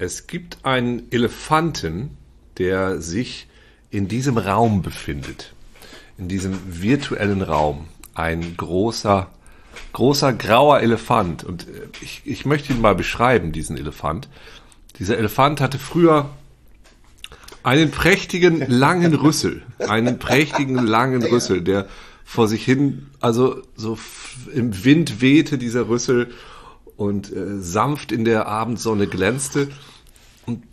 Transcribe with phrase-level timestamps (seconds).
[0.00, 2.16] Es gibt einen Elefanten,
[2.56, 3.48] der sich
[3.90, 5.52] in diesem Raum befindet.
[6.16, 7.86] In diesem virtuellen Raum.
[8.14, 9.30] Ein großer,
[9.92, 11.44] großer grauer Elefant.
[11.44, 14.30] Und äh, ich, ich möchte ihn mal beschreiben, diesen Elefant.
[14.98, 16.30] Dieser Elefant hatte früher
[17.62, 19.60] einen prächtigen langen Rüssel.
[19.80, 21.86] Einen prächtigen langen Rüssel, der
[22.24, 23.98] vor sich hin, also so
[24.54, 26.32] im Wind wehte dieser Rüssel
[27.00, 29.68] und äh, sanft in der Abendsonne glänzte.
[30.44, 30.64] Und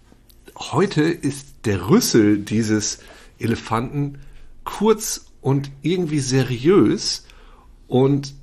[0.57, 2.99] heute ist der Rüssel dieses
[3.39, 4.19] Elefanten
[4.65, 7.25] kurz und irgendwie seriös
[7.87, 8.33] und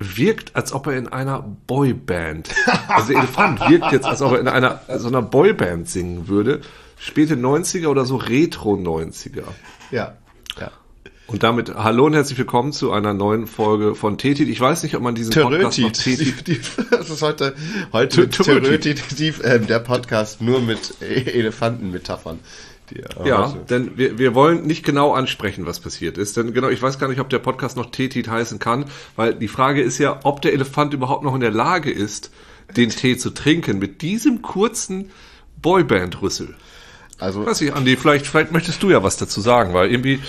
[0.00, 2.50] wirkt, als ob er in einer Boyband,
[2.88, 6.60] also der Elefant wirkt jetzt, als ob er in einer so einer Boyband singen würde.
[6.98, 9.44] Späte 90er oder so Retro 90er.
[9.92, 10.16] Ja.
[10.58, 10.72] ja.
[11.30, 14.48] Und damit hallo und herzlich willkommen zu einer neuen Folge von Tetit.
[14.48, 16.48] Ich weiß nicht, ob man diesen Podcast noch Tetit.
[16.48, 17.54] Die, die, das ist heute,
[17.92, 19.00] heute Terötit,
[19.44, 22.40] äh, der Podcast nur mit Elefantenmetaphern.
[22.90, 23.60] Die, ja, heute.
[23.70, 26.36] denn wir, wir wollen nicht genau ansprechen, was passiert ist.
[26.36, 29.46] Denn genau, ich weiß gar nicht, ob der Podcast noch Tetit heißen kann, weil die
[29.46, 32.32] Frage ist ja, ob der Elefant überhaupt noch in der Lage ist,
[32.76, 35.12] den Tee zu trinken mit diesem kurzen
[35.62, 36.56] Boyband-Rüssel.
[37.20, 40.20] Also, weiß ich, Andi, vielleicht, vielleicht möchtest du ja was dazu sagen, weil irgendwie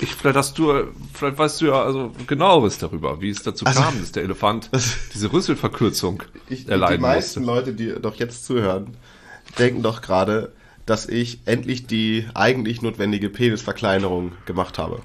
[0.00, 0.72] ich, vielleicht hast du,
[1.12, 4.70] vielleicht weißt du ja also genaueres darüber, wie es dazu also, kam, dass der Elefant
[5.14, 7.54] diese Rüsselverkürzung ich, erleiden Die meisten musste.
[7.54, 8.96] Leute, die doch jetzt zuhören,
[9.58, 10.52] denken doch gerade,
[10.86, 15.00] dass ich endlich die eigentlich notwendige Penisverkleinerung gemacht habe.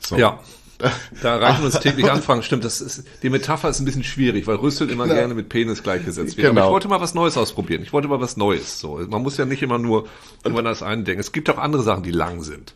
[0.00, 0.16] So.
[0.16, 0.40] Ja.
[1.22, 2.44] Da reichen wir uns täglich anfangen.
[2.44, 5.14] Stimmt, das ist, die Metapher ist ein bisschen schwierig, weil Rüssel immer ja.
[5.14, 6.46] gerne mit Penis gleichgesetzt wird.
[6.46, 6.60] Genau.
[6.60, 7.82] Aber ich wollte mal was Neues ausprobieren.
[7.82, 8.78] Ich wollte mal was Neues.
[8.78, 10.06] So, man muss ja nicht immer nur
[10.44, 11.18] irgendwann das einen denken.
[11.18, 12.74] Es gibt auch andere Sachen, die lang sind.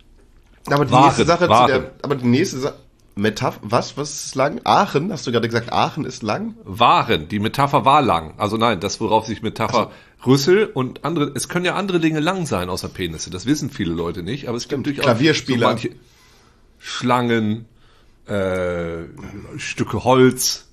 [0.67, 1.67] Aber die Waren, nächste Sache Waren.
[1.67, 2.75] zu der, aber die nächste Sache,
[3.15, 4.61] Metapher, was, was ist lang?
[4.65, 5.13] Aachen?
[5.13, 6.55] Hast du gerade gesagt, Aachen ist lang?
[6.65, 7.29] Waren.
[7.29, 8.35] Die Metapher war lang.
[8.39, 9.91] Also nein, das, worauf sich Metapher also,
[10.27, 13.31] Rüssel und andere, es können ja andere Dinge lang sein außer Penisse.
[13.31, 15.67] Das wissen viele Leute nicht, aber es gibt durchaus Klavierspieler.
[15.67, 15.91] So manche
[16.79, 17.67] Schlangen,
[18.27, 19.05] äh,
[19.59, 20.69] Stücke Holz,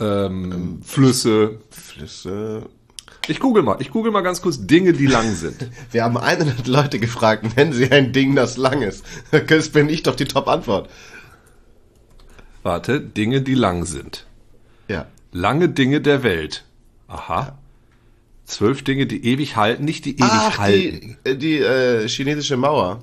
[0.00, 1.60] ähm, ähm, Flüsse.
[1.70, 2.68] Flüsse,
[3.28, 5.68] ich google mal, ich google mal ganz kurz Dinge, die lang sind.
[5.90, 9.04] Wir haben 100 Leute gefragt, nennen Sie ein Ding, das lang ist.
[9.48, 10.88] Das bin ich doch die Top-Antwort.
[12.62, 14.26] Warte, Dinge, die lang sind.
[14.88, 15.06] Ja.
[15.32, 16.64] Lange Dinge der Welt.
[17.06, 17.58] Aha.
[18.44, 21.18] Zwölf Dinge, die ewig halten, nicht die ewig Ach, halten.
[21.24, 23.02] Die, äh, die äh, chinesische Mauer.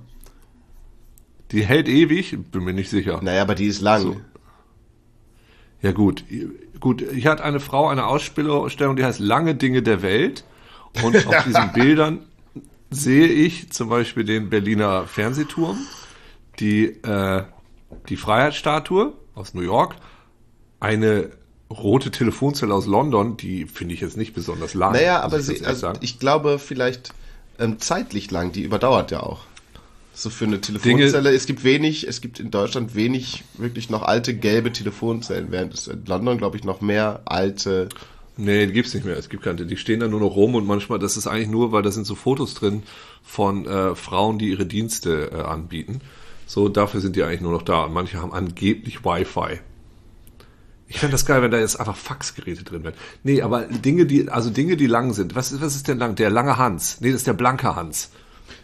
[1.51, 2.35] Die hält ewig?
[2.51, 3.19] Bin mir nicht sicher.
[3.21, 4.01] Naja, aber die ist lang.
[4.01, 4.21] So.
[5.81, 6.23] Ja gut,
[6.85, 7.01] gut.
[7.01, 10.43] Ich hatte eine Frau eine Ausstellung, die heißt Lange Dinge der Welt.
[11.03, 12.19] Und auf diesen Bildern
[12.91, 15.79] sehe ich zum Beispiel den Berliner Fernsehturm,
[16.59, 17.43] die, äh,
[18.07, 19.95] die Freiheitsstatue aus New York,
[20.79, 21.31] eine
[21.71, 24.93] rote Telefonzelle aus London, die finde ich jetzt nicht besonders lang.
[24.93, 27.15] Naja, aber ich, sie, also ich glaube vielleicht
[27.57, 29.39] ähm, zeitlich lang, die überdauert ja auch.
[30.17, 31.11] So für eine Telefonzelle.
[31.11, 35.73] Dinge, es gibt wenig, es gibt in Deutschland wenig wirklich noch alte gelbe Telefonzellen, während
[35.73, 37.89] es in London, glaube ich, noch mehr alte.
[38.37, 39.17] Nee, die gibt's nicht mehr.
[39.17, 39.65] Es gibt keine.
[39.65, 42.05] Die stehen da nur noch rum und manchmal, das ist eigentlich nur, weil da sind
[42.05, 42.83] so Fotos drin
[43.23, 45.99] von äh, Frauen, die ihre Dienste äh, anbieten.
[46.47, 47.83] So, dafür sind die eigentlich nur noch da.
[47.83, 49.59] Und manche haben angeblich Wi-Fi.
[50.87, 52.93] Ich fände das geil, wenn da jetzt einfach Faxgeräte drin wären.
[53.23, 55.35] Nee, aber Dinge, die, also Dinge, die lang sind.
[55.35, 56.15] Was ist, was ist denn lang?
[56.15, 57.01] Der lange Hans.
[57.01, 58.11] Nee, das ist der blanke Hans.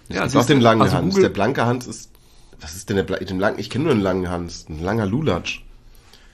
[0.09, 1.09] Ja, es gibt auch den langen also Hans.
[1.09, 2.11] Google der blanke Hans ist.
[2.59, 4.65] Was ist denn der den lang, Ich kenne nur einen langen Hans.
[4.69, 5.63] Ein langer Lulatsch.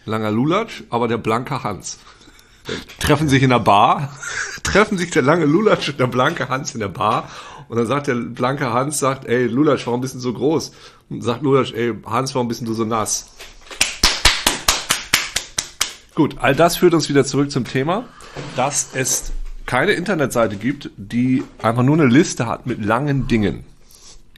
[0.05, 1.99] Langer Lulatsch, aber der blanke Hans.
[2.99, 4.11] treffen sich in der Bar,
[4.63, 7.29] treffen sich der lange Lulatsch und der blanke Hans in der Bar.
[7.69, 10.71] Und dann sagt der blanke Hans, sagt, ey, Lulatsch, warum bist du so groß?
[11.09, 13.31] Und sagt Lulatsch, ey, Hans, warum bist du so nass?
[16.15, 18.05] Gut, all das führt uns wieder zurück zum Thema,
[18.55, 19.31] dass es
[19.67, 23.65] keine Internetseite gibt, die einfach nur eine Liste hat mit langen Dingen.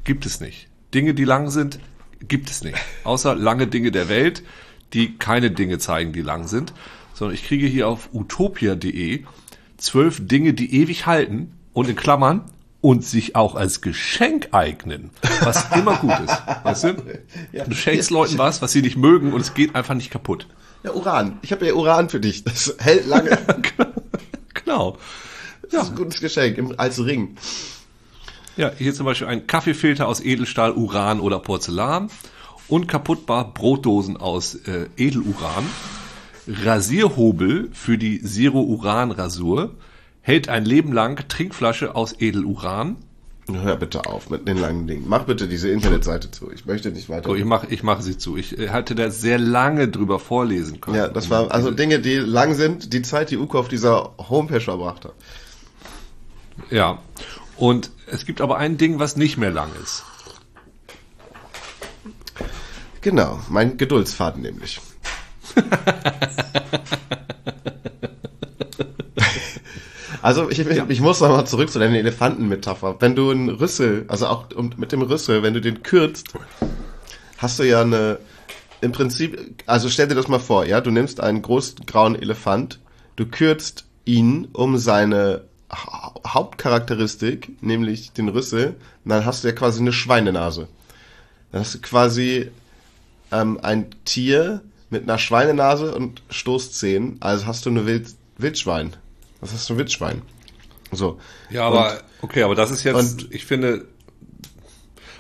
[0.04, 0.68] Gibt es nicht.
[0.94, 1.80] Dinge, die lang sind,
[2.28, 2.78] gibt es nicht.
[3.04, 4.44] Außer lange Dinge der Welt,
[4.92, 6.74] die keine Dinge zeigen, die lang sind.
[7.14, 9.24] Sondern ich kriege hier auf utopia.de
[9.78, 12.42] zwölf Dinge, die ewig halten und in Klammern
[12.82, 15.12] und sich auch als Geschenk eignen,
[15.42, 16.42] was immer gut ist.
[16.64, 16.96] Weißt du?
[17.68, 20.48] Du schenkst Leuten was, was sie nicht mögen und es geht einfach nicht kaputt.
[20.84, 21.38] Ja, Uran.
[21.42, 22.46] Ich habe ja Uran für dich.
[22.46, 23.38] Das hält lange.
[24.70, 24.98] genau.
[25.64, 25.82] Das ja.
[25.82, 27.36] ist ein gutes Geschenk als Ring.
[28.56, 32.10] Ja, hier zum Beispiel ein Kaffeefilter aus Edelstahl, Uran oder Porzellan.
[32.68, 35.66] Unkaputtbar Brotdosen aus äh, Edeluran.
[36.48, 39.76] Rasierhobel für die Zero-Uran-Rasur.
[40.22, 42.98] Hält ein Leben lang Trinkflasche aus Edeluran.
[43.56, 45.06] Hör bitte auf mit den langen Dingen.
[45.08, 46.52] Mach bitte diese Internetseite zu.
[46.52, 47.30] Ich möchte nicht weiter.
[47.30, 48.38] So, ich mache ich mach sie zu.
[48.38, 50.98] Ich hatte da sehr lange drüber vorlesen können.
[50.98, 54.62] Ja, das war also Dinge, die lang sind, die Zeit, die Uko auf dieser Homepage
[54.62, 55.14] verbracht hat.
[56.70, 57.00] Ja.
[57.58, 60.04] Und es gibt aber ein Ding, was nicht mehr lang ist.
[63.02, 64.82] Genau, mein Geduldsfaden nämlich.
[70.22, 70.86] Also ich, ja.
[70.88, 72.98] ich muss nochmal zurück zu deiner Elefantenmetapher.
[73.00, 74.46] Wenn du einen Rüssel, also auch
[74.78, 76.34] mit dem Rüssel, wenn du den kürzt,
[77.38, 78.20] hast du ja eine,
[78.82, 82.80] im Prinzip, also stell dir das mal vor, ja, du nimmst einen großen grauen Elefant,
[83.16, 88.76] du kürzt ihn um seine Hauptcharakteristik, nämlich den Rüssel,
[89.06, 90.68] dann hast du ja quasi eine Schweinenase.
[91.52, 92.52] Dann hast du quasi
[93.32, 98.96] ähm, ein Tier mit einer Schweinenase und Stoßzähnen, also hast du eine Wild Wildschwein.
[99.42, 100.22] Das ist ein Wildschwein.
[100.92, 101.20] So.
[101.50, 103.86] Ja, aber und, okay, aber das ist jetzt, und, ich finde,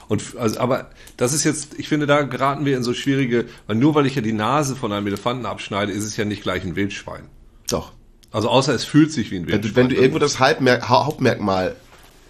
[0.08, 3.76] und also, aber das ist jetzt, ich finde, da geraten wir in so schwierige, weil
[3.76, 6.64] nur weil ich ja die Nase von einem Elefanten abschneide, ist es ja nicht gleich
[6.64, 7.26] ein Wildschwein.
[7.70, 7.92] Doch.
[8.32, 9.64] Also außer es fühlt sich wie ein Wildschwein.
[9.64, 11.76] Wenn du, wenn du irgendwo das Hauptmerkmal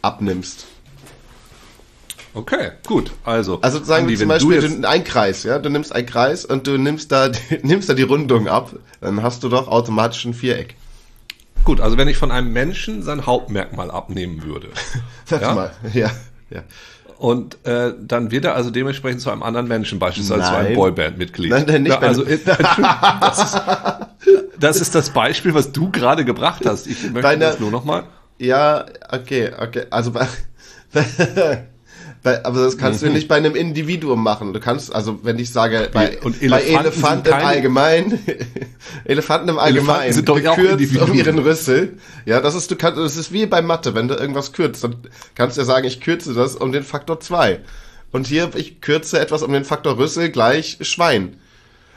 [0.02, 0.68] abnimmst.
[2.34, 3.12] Okay, gut.
[3.24, 6.46] Also, also sagen Andi, wir zum Beispiel du ein Kreis, ja, du nimmst einen Kreis
[6.46, 7.32] und du nimmst da,
[7.64, 10.76] nimmst da die Rundung ab, dann hast du doch automatisch ein Viereck.
[11.64, 14.70] Gut, also wenn ich von einem Menschen sein Hauptmerkmal abnehmen würde.
[15.26, 15.54] Sag ja?
[15.54, 16.10] mal, ja,
[16.50, 16.64] ja.
[17.18, 20.50] Und äh, dann wird er also dementsprechend zu einem anderen Menschen, beispielsweise nein.
[20.50, 21.52] zu einem Boyband-Mitglied.
[21.52, 21.92] Nein, nein, nicht.
[21.92, 22.40] Ja, also, äh,
[23.22, 23.62] das, ist,
[24.60, 26.88] das ist das Beispiel, was du gerade gebracht hast.
[26.88, 28.06] Ich möchte Deine, das nur nochmal.
[28.38, 29.84] Ja, okay, okay.
[29.90, 30.14] Also
[32.22, 33.08] bei, aber das kannst mhm.
[33.08, 34.52] du nicht bei einem Individuum machen.
[34.52, 38.20] Du kannst, also wenn ich sage, bei, und Elefanten, bei Elefanten im Allgemeinen,
[39.06, 41.98] Elefanten im Allgemeinen, sind doch gekürzt um ihren Rüssel.
[42.26, 44.96] Ja, das ist, du kannst, das ist wie bei Mathe, wenn du irgendwas kürzt, dann
[45.36, 47.62] kannst du ja sagen, ich kürze das um den Faktor 2.
[48.12, 51.38] Und hier, ich kürze etwas um den Faktor Rüssel gleich Schwein.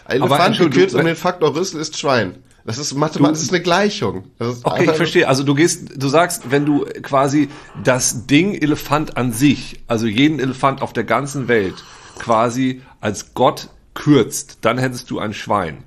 [0.06, 2.36] Elefant gekürzt um den Faktor Rüssel ist Schwein.
[2.64, 4.24] Das ist Mathematik, das ist eine Gleichung.
[4.38, 5.28] okay, ich verstehe.
[5.28, 7.48] Also du gehst, du sagst, wenn du quasi
[7.82, 11.74] das Ding Elefant an sich, also jeden Elefant auf der ganzen Welt,
[12.18, 15.84] quasi als Gott kürzt, dann hättest du ein Schwein.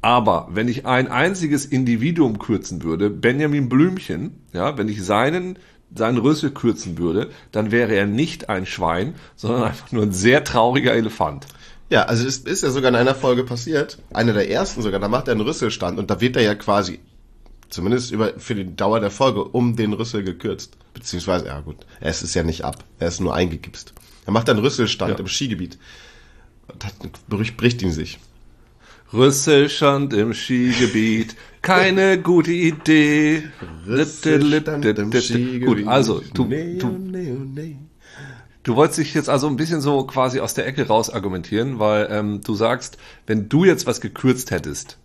[0.00, 5.58] Aber wenn ich ein einziges Individuum kürzen würde, Benjamin Blümchen, ja, wenn ich seinen
[5.94, 10.42] seinen Rüssel kürzen würde, dann wäre er nicht ein Schwein, sondern einfach nur ein sehr
[10.42, 11.46] trauriger Elefant.
[11.92, 15.08] Ja, also es ist ja sogar in einer Folge passiert, eine der ersten sogar, da
[15.08, 17.00] macht er einen Rüsselstand und da wird er ja quasi,
[17.68, 20.78] zumindest über, für die Dauer der Folge, um den Rüssel gekürzt.
[20.94, 23.92] Beziehungsweise, ja gut, er ist es ja nicht ab, er ist nur eingegipst.
[24.24, 25.18] Er macht einen Rüsselstand ja.
[25.18, 25.76] im Skigebiet.
[26.78, 26.94] Das
[27.58, 28.18] bricht ihn sich.
[29.12, 33.42] Rüsselstand im Skigebiet, keine gute Idee.
[33.86, 35.66] Rüsselstand im Skigebiet.
[35.66, 36.88] Gut, also, du, du,
[38.62, 42.08] Du wolltest dich jetzt also ein bisschen so quasi aus der Ecke raus argumentieren, weil
[42.10, 44.98] ähm, du sagst, wenn du jetzt was gekürzt hättest,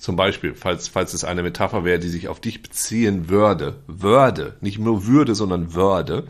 [0.00, 4.56] zum Beispiel, falls, falls es eine Metapher wäre, die sich auf dich beziehen würde, würde,
[4.60, 6.26] nicht nur würde, sondern würde,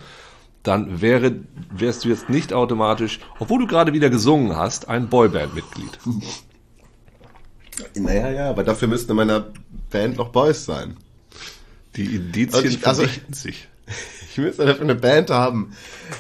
[0.62, 1.37] dann wäre,
[1.71, 5.99] wärst du jetzt nicht automatisch, obwohl du gerade wieder gesungen hast, ein Boyband-Mitglied.
[7.95, 9.47] Naja, ja, aber dafür müssten in meiner
[9.90, 10.97] Band noch Boys sein.
[11.97, 13.69] Die Indizien also, also, sich.
[14.31, 15.73] Ich müsste dafür eine Band haben.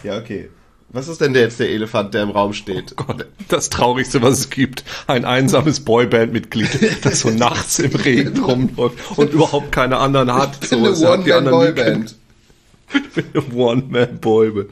[0.02, 0.50] Ja, okay.
[0.92, 2.96] Was ist denn der jetzt der Elefant, der im Raum steht?
[2.98, 4.84] Oh Gott, das Traurigste, was es gibt.
[5.06, 6.68] Ein einsames Boyband-Mitglied,
[7.02, 10.64] das so nachts im Regen rumläuft und überhaupt keine anderen hat.
[10.64, 12.16] So, eine One-Man-Boyband.
[13.54, 14.70] One-Man-Boyband.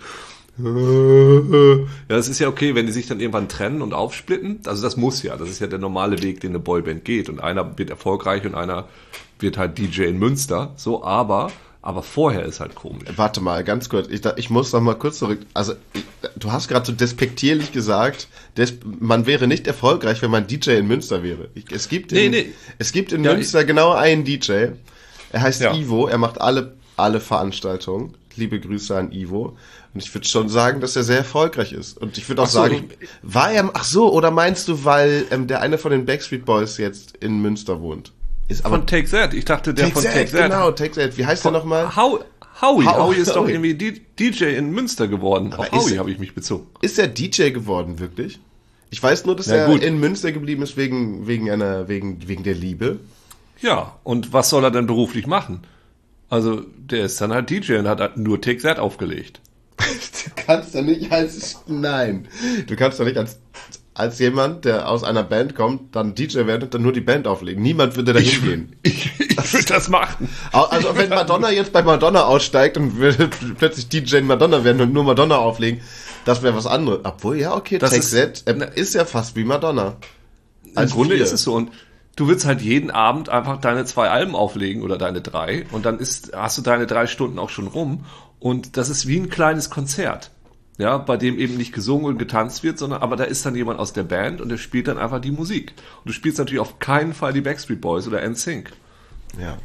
[0.60, 4.58] Ja, das ist ja okay, wenn die sich dann irgendwann trennen und aufsplitten.
[4.66, 5.36] Also das muss ja.
[5.36, 7.28] Das ist ja der normale Weg, den eine Boyband geht.
[7.28, 8.88] Und einer wird erfolgreich und einer
[9.38, 10.72] wird halt DJ in Münster.
[10.74, 11.52] So, aber
[11.88, 13.08] aber vorher ist halt komisch.
[13.16, 14.08] Warte mal, ganz kurz.
[14.08, 15.40] Ich, ich muss noch mal kurz zurück.
[15.54, 16.04] Also, ich,
[16.36, 18.28] du hast gerade so despektierlich gesagt,
[18.58, 21.48] des, man wäre nicht erfolgreich, wenn man DJ in Münster wäre.
[21.54, 22.52] Ich, es gibt in, nee, nee.
[22.76, 24.66] Es gibt in ja, Münster genau einen DJ.
[25.32, 25.74] Er heißt ja.
[25.74, 26.08] Ivo.
[26.08, 28.12] Er macht alle, alle Veranstaltungen.
[28.36, 29.56] Liebe Grüße an Ivo.
[29.94, 31.96] Und ich würde schon sagen, dass er sehr erfolgreich ist.
[31.96, 32.90] Und ich würde auch so, sagen,
[33.22, 36.76] war er, ach so, oder meinst du, weil ähm, der eine von den Backstreet Boys
[36.76, 38.12] jetzt in Münster wohnt?
[38.48, 39.34] Ist aber von Take That.
[39.34, 40.50] Ich dachte, der Take von That, Take That.
[40.50, 41.16] Genau, Take That.
[41.18, 41.94] Wie heißt von, der nochmal?
[41.94, 42.24] How,
[42.60, 42.86] Howie.
[42.86, 43.34] How, Howie ist Howie.
[43.34, 43.74] doch irgendwie
[44.18, 45.52] DJ in Münster geworden.
[45.52, 46.66] Aber Auf Howie habe ich mich bezogen.
[46.80, 48.40] Ist er DJ geworden, wirklich?
[48.90, 49.82] Ich weiß nur, dass Na, er gut.
[49.82, 53.00] in Münster geblieben ist wegen, wegen einer, wegen, wegen der Liebe.
[53.60, 55.60] Ja, und was soll er denn beruflich machen?
[56.30, 59.40] Also, der ist dann halt DJ und hat halt nur Take That aufgelegt.
[59.78, 62.28] du kannst doch nicht als, nein,
[62.66, 63.38] du kannst doch nicht als
[63.98, 67.26] als jemand, der aus einer Band kommt, dann DJ werden und dann nur die Band
[67.26, 67.62] auflegen.
[67.62, 68.76] Niemand würde da hingehen.
[68.82, 70.28] Ich, ich würde das machen.
[70.52, 73.28] Also wenn Madonna jetzt bei Madonna aussteigt und würde
[73.58, 75.80] plötzlich DJ Madonna werden und nur Madonna auflegen,
[76.24, 77.00] das wäre was anderes.
[77.04, 79.96] Obwohl, ja, okay, Das Take ist- That äh, ist ja fast wie Madonna.
[80.64, 81.24] Im Als Grunde vier.
[81.24, 81.54] ist es so.
[81.54, 81.70] Und
[82.16, 85.64] du willst halt jeden Abend einfach deine zwei Alben auflegen oder deine drei.
[85.72, 88.04] Und dann ist, hast du deine drei Stunden auch schon rum.
[88.40, 90.30] Und das ist wie ein kleines Konzert.
[90.78, 93.80] Ja, bei dem eben nicht gesungen und getanzt wird, sondern aber da ist dann jemand
[93.80, 95.72] aus der Band und der spielt dann einfach die Musik.
[95.98, 98.70] Und du spielst natürlich auf keinen Fall die Backstreet Boys oder NSYNC.
[99.42, 99.58] Ja.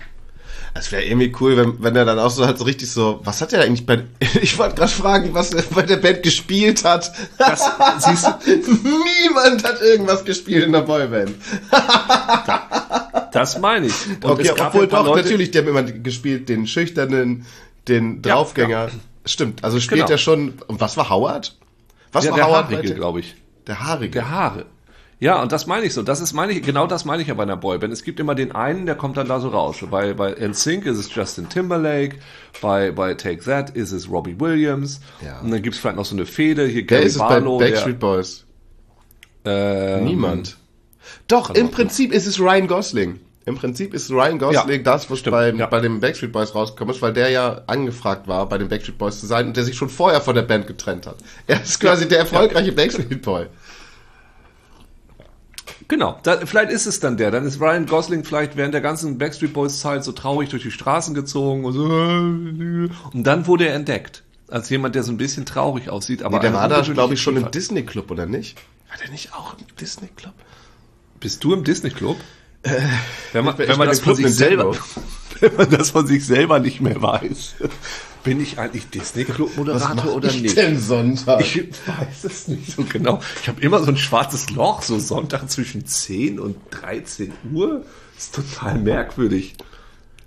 [0.75, 3.41] Es wäre irgendwie cool, wenn, wenn er dann auch so halt so richtig so, was
[3.41, 4.03] hat er eigentlich bei,
[4.41, 7.11] ich wollte gerade fragen, was er bei der Band gespielt hat.
[7.37, 7.63] Das,
[7.99, 11.35] siehst du, Niemand hat irgendwas gespielt in der Boyband.
[13.31, 13.93] das meine ich.
[14.07, 17.45] Und Okay, obwohl doch, Leute- natürlich, die haben immer gespielt, den Schüchternen,
[17.87, 18.89] den Ja, Draufgänger.
[19.25, 20.11] Stimmt, also spielt Genau.
[20.11, 21.55] er schon, und was war Howard?
[22.11, 22.71] Was Ja, war der Howard?
[22.71, 23.35] Haarige, glaube ich.
[23.67, 24.11] Der Haarige.
[24.11, 24.65] Der Haare.
[25.19, 26.01] Ja, und das meine ich so.
[26.03, 27.93] Das ist meine ich, genau das meine ich ja bei einer Boyband.
[27.93, 29.77] Es gibt immer den einen, der kommt dann da so raus.
[29.89, 32.17] Bei, bei NSYNC ist es Justin Timberlake,
[32.61, 34.99] bei, bei Take That ist es Robbie Williams.
[35.25, 35.39] Ja.
[35.39, 36.65] Und dann gibt es vielleicht noch so eine Fehde.
[36.67, 38.43] Hier Gary ist es bei Barlow, Backstreet Boys?
[39.45, 40.57] der, ähm, Niemand.
[41.29, 43.19] Doch, im Prinzip ist es Ryan Gosling.
[43.45, 45.65] Im Prinzip ist Ryan Gosling Ja, das, was stimmt, bei, ja.
[45.65, 49.19] bei den Backstreet Boys rausgekommen ist, weil der ja angefragt war, bei den Backstreet Boys
[49.19, 51.17] zu sein und der sich schon vorher von der Band getrennt hat.
[51.47, 53.47] Er ist quasi der erfolgreiche Backstreet Boy.
[55.89, 57.31] Genau, da, vielleicht ist es dann der.
[57.31, 60.71] Dann ist Ryan Gosling vielleicht während der ganzen Backstreet Boys Zeit so traurig durch die
[60.71, 61.83] Straßen gezogen und so.
[61.83, 64.23] Und dann wurde er entdeckt.
[64.47, 67.21] Als jemand, der so ein bisschen traurig aussieht, aber Nee, der war da, glaube ich,
[67.21, 67.49] schon im.
[67.51, 68.57] Disney Club, oder nicht?
[68.89, 70.33] War der nicht auch im Disney Club?
[71.19, 72.17] Bist du im Disney Club?
[73.33, 74.73] Wenn man, wenn man das von sich selber,
[75.39, 77.55] wenn man das von sich selber nicht mehr weiß,
[78.23, 80.55] bin ich eigentlich Disney Club Moderator oder nicht?
[80.55, 81.41] denn Sonntag?
[81.41, 83.19] Ich weiß es nicht so genau.
[83.41, 87.85] Ich habe immer so ein schwarzes Loch, so Sonntag zwischen 10 und 13 Uhr.
[88.17, 89.55] ist total merkwürdig.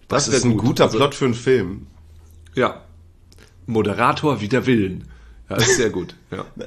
[0.09, 0.66] das wär ist ein gut.
[0.66, 1.87] guter Also- Plot für einen Film.
[2.55, 2.83] Ja.
[3.64, 5.09] Moderator wider Willen.
[5.49, 6.14] Ja, ist sehr gut.
[6.31, 6.45] Ja.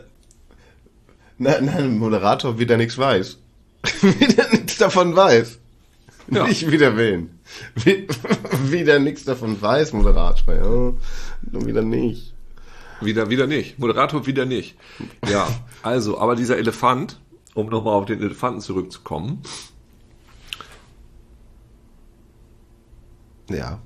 [1.41, 3.37] Nein, nein, ein Moderator wieder nichts weiß.
[4.19, 5.59] wieder nichts davon weiß.
[6.31, 6.47] Ja.
[6.47, 6.95] Nicht wieder.
[6.97, 7.27] Wie,
[8.71, 10.53] wieder nichts davon weiß, Moderator.
[10.53, 10.61] Ja.
[11.51, 12.33] Nur wieder nicht.
[13.01, 13.79] Wieder, wieder nicht.
[13.79, 14.75] Moderator wieder nicht.
[15.29, 15.47] Ja,
[15.81, 17.19] also, aber dieser Elefant,
[17.53, 19.41] um nochmal auf den Elefanten zurückzukommen,
[23.49, 23.79] Ja.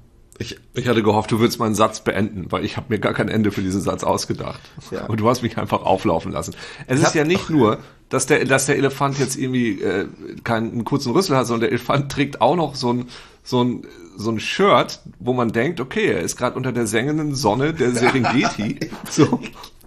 [0.43, 3.29] Ich, ich hatte gehofft, du würdest meinen Satz beenden, weil ich habe mir gar kein
[3.29, 4.59] Ende für diesen Satz ausgedacht.
[4.91, 5.05] Ja.
[5.05, 6.53] Und du hast mich einfach auflaufen lassen.
[6.85, 7.77] Es ist hab- ja nicht nur,
[8.09, 10.07] dass der, dass der Elefant jetzt irgendwie äh,
[10.43, 13.05] keinen einen kurzen Rüssel hat, sondern der Elefant trägt auch noch so ein,
[13.43, 17.33] so ein, so ein Shirt, wo man denkt, okay, er ist gerade unter der sengenden
[17.35, 18.79] Sonne der Serengeti.
[19.09, 19.39] so,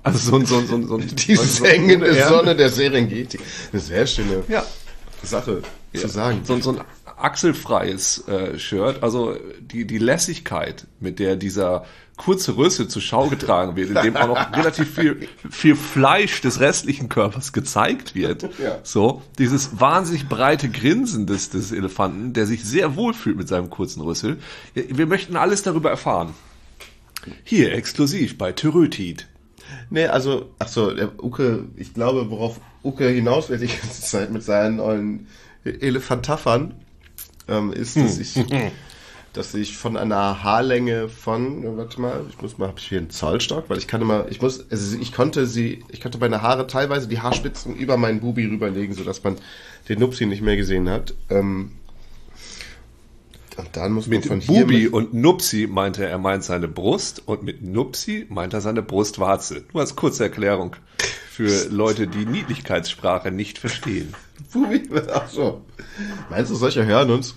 [0.03, 2.29] also so ein, so ein, so ein, so ein die so ein- sengende Ja.
[2.29, 3.39] Sonne der Serengeti.
[3.73, 4.65] Eine sehr schöne Ja.
[5.23, 5.63] Sache
[5.95, 6.41] zu sagen.
[6.45, 6.81] So, so ein
[7.17, 11.85] achselfreies äh, Shirt, also die, die Lässigkeit, mit der dieser
[12.17, 16.61] kurze Rüssel zur Schau getragen wird, in dem auch noch relativ viel, viel Fleisch des
[16.61, 18.49] restlichen Körpers gezeigt wird.
[18.59, 18.79] Ja.
[18.85, 23.69] So, dieses wahnsinnig breite Grinsen des, des Elefanten, der sich sehr wohl fühlt mit seinem
[23.69, 24.39] kurzen Rüssel.
[24.75, 26.33] Wir möchten alles darüber erfahren.
[27.45, 29.29] Hier exklusiv bei Tyrötid.
[29.91, 34.33] Nee, also, ach so, der Uke, ich glaube, worauf Uke hinaus will die ganze Zeit
[34.33, 35.27] mit seinen neuen
[35.65, 36.75] Elefantaffern,
[37.49, 38.35] ähm, ist, dass ich,
[39.33, 43.11] dass ich von einer Haarlänge von, warte mal, ich muss mal, habe ich hier einen
[43.11, 46.67] Zollstock, weil ich kann immer, ich muss, also ich konnte sie, ich konnte meine Haare
[46.67, 49.37] teilweise die Haarspitzen über meinen Bubi rüberlegen, sodass man
[49.89, 51.15] den Nupsi nicht mehr gesehen hat.
[51.31, 51.73] Ähm,
[53.57, 56.45] und dann muss man Mit von hier Bubi mit- und Nupsi meinte er, er meint
[56.45, 59.65] seine Brust und mit Nupsi meint er seine Brustwarze.
[59.73, 60.77] Nur als kurze Erklärung
[61.37, 64.15] für Leute, die Niedlichkeitssprache nicht verstehen.
[65.13, 65.61] Ach so.
[66.31, 67.35] Meinst du, solche hören uns?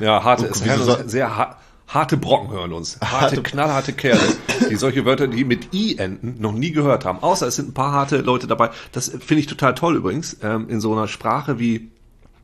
[0.00, 2.98] Ja, harte, es hören uns sehr ha harte Brocken hören uns.
[3.00, 4.20] Harte, Harte- knallharte Kerle,
[4.68, 7.20] die solche Wörter, die mit I enden, noch nie gehört haben.
[7.22, 8.70] Außer es sind ein paar harte Leute dabei.
[8.90, 11.92] Das finde ich total toll übrigens, ähm, in so einer Sprache wie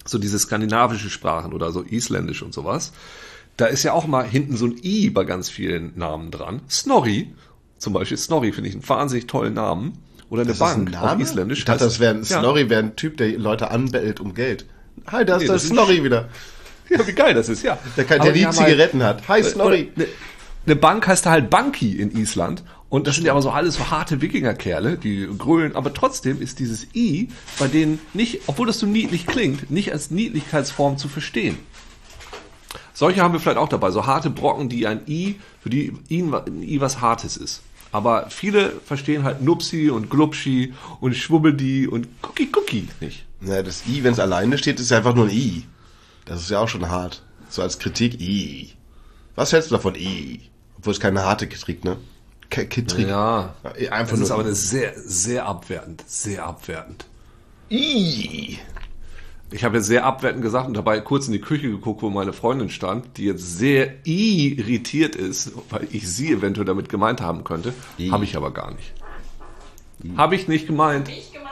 [0.05, 2.93] so diese skandinavische Sprachen oder so isländisch und sowas.
[3.57, 6.61] Da ist ja auch mal hinten so ein I bei ganz vielen Namen dran.
[6.71, 7.35] Snorri,
[7.79, 9.99] zum Beispiel Snorri finde ich einen wahnsinnig tollen Namen.
[10.31, 11.13] Oder eine Das ist ein Bank Name?
[11.15, 11.59] auf Isländisch.
[11.61, 12.41] Ich dachte, das wäre ein Ja.
[12.41, 14.67] Snorri, wäre ein Typ, der Leute anbellt um Geld.
[15.11, 16.29] Hi, da ist Nee, der Snorri wieder.
[16.91, 17.77] Ja, wie geil das ist, ja.
[17.99, 19.29] Der, kann, der die halt- Zigaretten hat.
[19.29, 19.93] Hi, Snorri.
[19.95, 20.07] Eine,
[20.65, 22.63] eine Bank heißt da halt Banki in Island.
[22.89, 25.77] Und das sind ja aber so alles so harte Wikingerkerle, die grölen.
[25.77, 30.11] Aber trotzdem ist dieses I bei denen nicht, obwohl das so niedlich klingt, nicht als
[30.11, 31.59] Niedlichkeitsform zu verstehen.
[32.95, 33.91] Solche haben wir vielleicht auch dabei.
[33.91, 37.61] So harte Brocken, die ein I, für die I, ein I was Hartes ist.
[37.93, 43.25] Aber viele verstehen halt Nupsi und Glubschi und Schwubbedi und Cookie Cookie nicht.
[43.41, 45.65] Ja, das I, wenn es alleine steht, ist ja einfach nur ein I.
[46.25, 47.23] Das ist ja auch schon hart.
[47.49, 48.71] So als Kritik I.
[49.35, 50.41] Was hältst du davon I?
[50.77, 51.97] Obwohl es keine harte Kritik, ne?
[52.51, 53.07] Kritik.
[53.09, 53.55] Ja.
[53.91, 56.03] Einfach das ist aber eine sehr, sehr abwertend.
[56.07, 57.07] Sehr abwertend.
[57.71, 58.59] I.
[59.51, 62.35] Ich habe jetzt sehr abwertend gesagt und dabei kurz in die Küche geguckt, wo meine
[62.35, 67.73] Freundin stand, die jetzt sehr irritiert ist, weil ich sie eventuell damit gemeint haben könnte.
[68.11, 68.93] Habe ich aber gar nicht.
[70.17, 71.09] Habe ich nicht gemeint.
[71.09, 71.49] Ich gemeint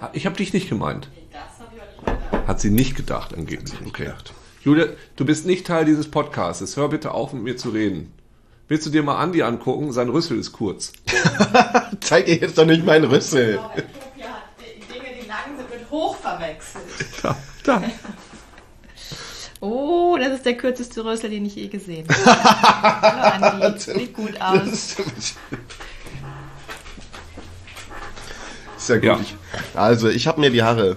[0.00, 0.16] habe.
[0.16, 1.08] Ich habe dich nicht gemeint.
[1.32, 2.48] Das habe ich auch nicht gedacht.
[2.48, 3.74] Hat sie nicht gedacht, angeblich.
[3.86, 4.04] Okay.
[4.04, 4.32] Gedacht.
[4.64, 6.76] Julia, du bist nicht Teil dieses Podcasts.
[6.76, 8.12] Hör bitte auf, mit mir zu reden.
[8.68, 9.92] Willst du dir mal Andi angucken?
[9.92, 10.92] Sein Rüssel ist kurz.
[12.00, 13.54] Zeig dir jetzt doch nicht meinen Rüssel.
[13.54, 13.72] Genau,
[15.92, 16.82] hoch verwechselt.
[17.22, 17.82] Da, da.
[19.60, 23.40] Oh, das ist der kürzeste Rösler, den ich je gesehen habe.
[23.40, 24.96] Hallo Andi, sieht gut aus.
[28.76, 29.04] Sehr gut.
[29.04, 29.18] Ja.
[29.74, 30.96] also ich habe mir die Haare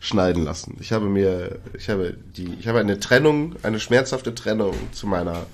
[0.00, 0.76] schneiden lassen.
[0.80, 5.46] Ich habe mir, ich habe die, ich habe eine Trennung, eine schmerzhafte Trennung zu meiner,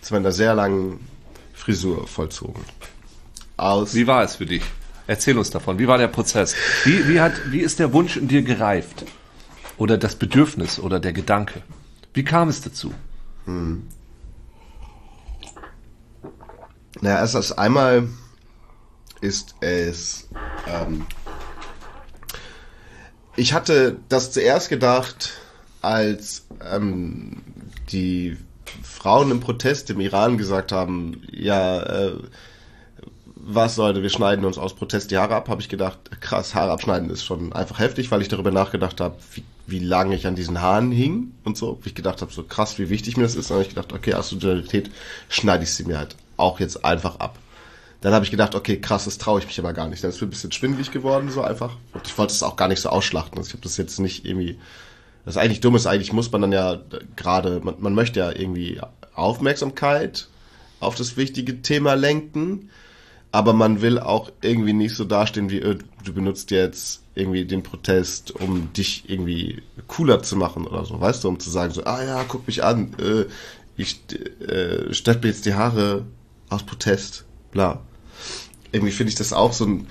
[0.00, 1.00] zu meiner sehr langen
[1.52, 2.62] Frisur vollzogen.
[3.56, 4.62] Aus Wie war es für dich?
[5.08, 5.78] Erzähl uns davon.
[5.80, 6.54] Wie war der Prozess?
[6.84, 9.04] Wie, wie, hat, wie ist der Wunsch in dir gereift?
[9.76, 11.62] Oder das Bedürfnis oder der Gedanke?
[12.12, 12.94] Wie kam es dazu?
[13.44, 13.86] Hm.
[17.00, 18.08] Naja, erst als einmal
[19.20, 20.28] ist es.
[20.66, 21.06] Ähm,
[23.36, 25.32] ich hatte das zuerst gedacht,
[25.82, 27.42] als ähm,
[27.90, 28.38] die
[28.82, 32.16] Frauen im Protest im Iran gesagt haben, ja, äh,
[33.46, 36.72] was Leute, wir schneiden uns aus Protest die Haare ab, habe ich gedacht, krass, Haare
[36.72, 40.34] abschneiden ist schon einfach heftig, weil ich darüber nachgedacht habe, wie, wie lange ich an
[40.34, 41.78] diesen Haaren hing und so.
[41.84, 43.50] Ich gedacht habe, so krass, wie wichtig mir das ist.
[43.50, 44.90] Dann habe ich gedacht, okay, aus Solidarität
[45.28, 47.38] schneide ich sie mir halt auch jetzt einfach ab.
[48.00, 50.02] Dann habe ich gedacht, okay, krass, das traue ich mich aber gar nicht.
[50.02, 51.76] Dann ist mir ein bisschen schwindelig geworden, so einfach.
[51.92, 53.38] Und ich wollte es auch gar nicht so ausschlachten.
[53.38, 54.58] Also ich habe das jetzt nicht irgendwie.
[55.24, 56.80] Das ist eigentlich dumm ist, eigentlich muss man dann ja
[57.16, 58.80] gerade, man, man möchte ja irgendwie
[59.14, 60.28] Aufmerksamkeit
[60.80, 62.68] auf das wichtige Thema lenken
[63.34, 67.64] aber man will auch irgendwie nicht so dastehen wie, äh, du benutzt jetzt irgendwie den
[67.64, 71.82] Protest, um dich irgendwie cooler zu machen oder so, weißt du, um zu sagen so,
[71.82, 73.24] ah ja, guck mich an, äh,
[73.76, 74.04] ich
[74.40, 76.04] äh, stelle mir jetzt die Haare
[76.48, 77.80] aus Protest, bla.
[78.70, 79.88] Irgendwie finde ich das auch so ein,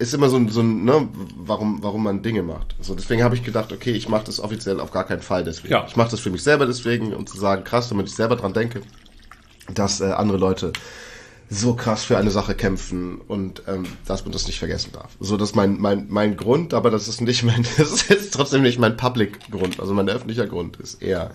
[0.00, 2.74] ist immer so ein, so ein ne, warum, warum man Dinge macht.
[2.80, 5.74] So, deswegen habe ich gedacht, okay, ich mache das offiziell auf gar keinen Fall deswegen.
[5.74, 5.86] Ja.
[5.86, 8.52] Ich mache das für mich selber deswegen, um zu sagen, krass, damit ich selber dran
[8.52, 8.82] denke,
[9.72, 10.72] dass äh, andere Leute
[11.50, 15.16] so krass für eine Sache kämpfen und ähm, dass man das nicht vergessen darf.
[15.18, 18.34] So, das ist mein, mein, mein Grund, aber das ist nicht mein, das ist jetzt
[18.34, 19.80] trotzdem nicht mein Public-Grund.
[19.80, 21.30] Also mein öffentlicher Grund ist eher,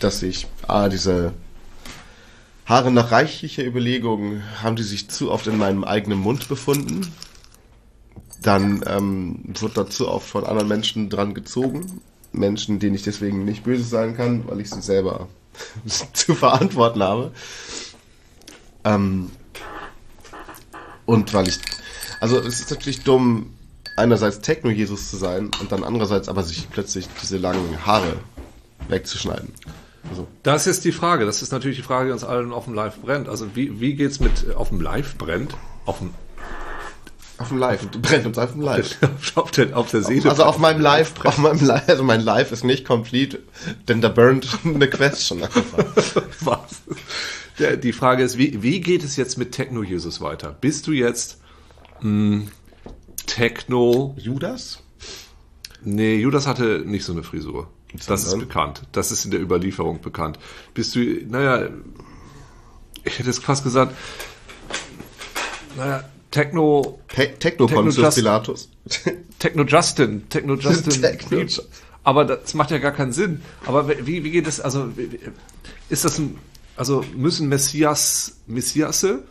[0.00, 1.32] dass ich, ah, diese
[2.66, 7.12] Haare nach reichlicher Überlegung haben die sich zu oft in meinem eigenen Mund befunden.
[8.42, 12.02] Dann ähm, wird dazu oft von anderen Menschen dran gezogen.
[12.32, 15.28] Menschen, denen ich deswegen nicht böse sein kann, weil ich sie selber
[16.12, 17.30] zu verantworten habe.
[18.86, 19.30] Ähm,
[21.04, 21.58] und weil ich,
[22.20, 23.52] also es ist natürlich dumm,
[23.96, 28.16] einerseits Techno-Jesus zu sein und dann andererseits aber sich plötzlich diese langen Haare
[28.88, 29.52] wegzuschneiden.
[30.08, 30.28] Also.
[30.42, 31.26] Das ist die Frage.
[31.26, 33.28] Das ist natürlich die Frage, die uns allen auf dem Live brennt.
[33.28, 35.54] Also wie, wie geht's mit auf dem Live brennt?
[35.84, 36.10] Auf dem
[37.38, 38.96] auf dem Live, brennt uns auf dem Live.
[39.34, 40.30] auf, der, auf der Seele.
[40.30, 43.40] Also auf meinem Live, auf meinem Live, also mein Live ist nicht complete,
[43.88, 45.42] denn da burnt eine question
[46.40, 46.60] Was?
[47.58, 50.56] die Frage ist, wie, wie geht es jetzt mit Techno-Jesus weiter?
[50.60, 51.40] Bist du jetzt
[52.00, 52.48] mh, hm,
[53.26, 54.14] Techno...
[54.18, 54.82] Judas?
[55.82, 57.70] Nee, Judas hatte nicht so eine Frisur.
[58.06, 58.82] Das ist bekannt.
[58.92, 60.38] Das ist in der Überlieferung bekannt.
[60.74, 61.68] Bist du, naja,
[63.04, 63.94] ich hätte jetzt fast gesagt,
[65.76, 67.00] naja, Techno...
[67.08, 68.70] Te Techno, Techno Just, Pilatus.
[69.38, 70.28] Techno Justin.
[70.28, 71.02] Techno Justin.
[71.30, 71.62] Techno.
[72.04, 73.40] Aber das macht ja gar keinen Sinn.
[73.64, 74.90] Aber wie, wie geht es, also,
[75.88, 76.38] ist das ein
[76.76, 79.24] also müssen Messias, Messiasse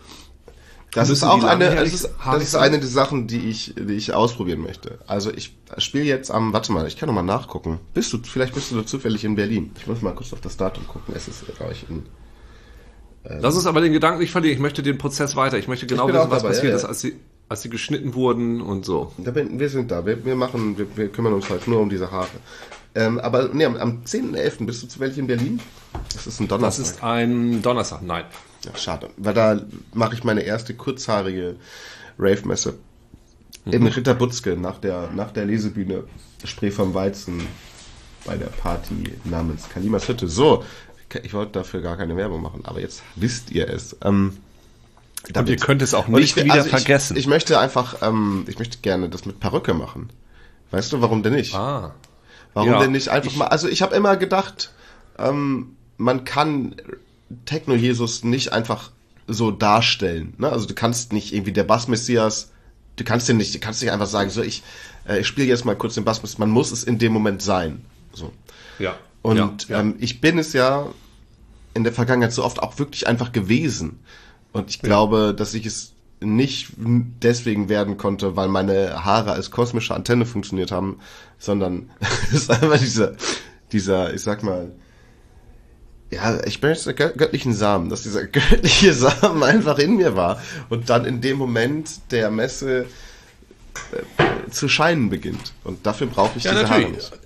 [0.95, 4.13] das ist auch eine, das ist, das ist eine der Sachen, die ich, die ich
[4.13, 4.99] ausprobieren möchte.
[5.07, 7.79] Also ich spiele jetzt am, warte mal, ich kann noch mal nachgucken.
[7.93, 9.71] Bist du, vielleicht bist du zufällig in Berlin.
[9.77, 11.13] Ich muss mal kurz auf das Datum gucken.
[11.15, 12.03] Es ist, glaube ich, in.
[13.25, 14.55] Ähm Lass uns aber den Gedanken nicht verlieren.
[14.55, 15.57] Ich möchte den Prozess weiter.
[15.57, 16.75] Ich möchte genau ich wissen, was dabei, passiert ja, ja.
[16.77, 17.17] ist, als sie,
[17.49, 19.11] als sie geschnitten wurden und so.
[19.17, 20.05] Wir sind da.
[20.05, 22.29] Wir, wir machen, wir, wir kümmern uns halt nur um diese Haare.
[22.95, 24.65] Ähm, aber nee, am, am 10.11.
[24.65, 25.59] bist du zufällig in Berlin?
[26.13, 26.85] Das ist ein Donnerstag.
[26.85, 28.23] Das ist ein Donnerstag, nein.
[28.63, 29.09] Ja, schade.
[29.17, 29.61] Weil da
[29.93, 31.57] mache ich meine erste kurzhaarige
[32.17, 32.75] Rave-Messe.
[33.65, 33.73] Mhm.
[33.73, 36.05] Im Ritter Butzke nach der, nach der Lesebühne
[36.45, 37.45] Spree vom Weizen
[38.25, 40.27] bei der Party namens Kalimas Hütte.
[40.27, 40.63] So,
[41.23, 43.97] ich wollte dafür gar keine Werbung machen, aber jetzt wisst ihr es.
[44.03, 44.37] Ähm.
[45.35, 47.17] Und ihr könnt es auch nicht ich, wieder also vergessen.
[47.17, 50.09] Ich, ich, möchte einfach, ähm, ich möchte gerne das mit Perücke machen.
[50.71, 51.55] Weißt du, warum denn nicht?
[51.55, 51.95] Ah.
[52.55, 53.47] Warum ja, denn nicht einfach ich, mal?
[53.47, 54.71] Also ich habe immer gedacht,
[55.19, 56.75] ähm, man kann
[57.45, 58.91] Techno-Jesus nicht einfach
[59.27, 60.33] so darstellen.
[60.37, 60.49] Ne?
[60.49, 62.51] Also du kannst nicht irgendwie der Bass-Messias,
[62.95, 64.63] du kannst den nicht, du kannst nicht einfach sagen, so ich,
[65.07, 66.39] äh, ich spiele jetzt mal kurz den Bass-Messias.
[66.39, 67.83] Man muss es in dem Moment sein.
[68.13, 68.31] So.
[68.79, 68.95] Ja.
[69.21, 69.79] Und ja, ja.
[69.81, 70.87] Ähm, ich bin es ja
[71.73, 73.99] in der Vergangenheit so oft auch wirklich einfach gewesen.
[74.53, 75.91] Und ich glaube, dass ich es
[76.25, 80.99] nicht deswegen werden konnte, weil meine Haare als kosmische Antenne funktioniert haben,
[81.37, 81.89] sondern
[82.31, 83.13] es ist einfach dieser,
[83.71, 84.71] dieser, ich sag mal,
[86.11, 90.89] ja, ich bin jetzt göttlichen Samen, dass dieser göttliche Samen einfach in mir war und
[90.89, 92.85] dann in dem Moment der Messe
[94.17, 95.53] äh, zu scheinen beginnt.
[95.63, 96.85] Und dafür brauche ich ja, diese natürlich.
[96.85, 97.24] Haare nicht.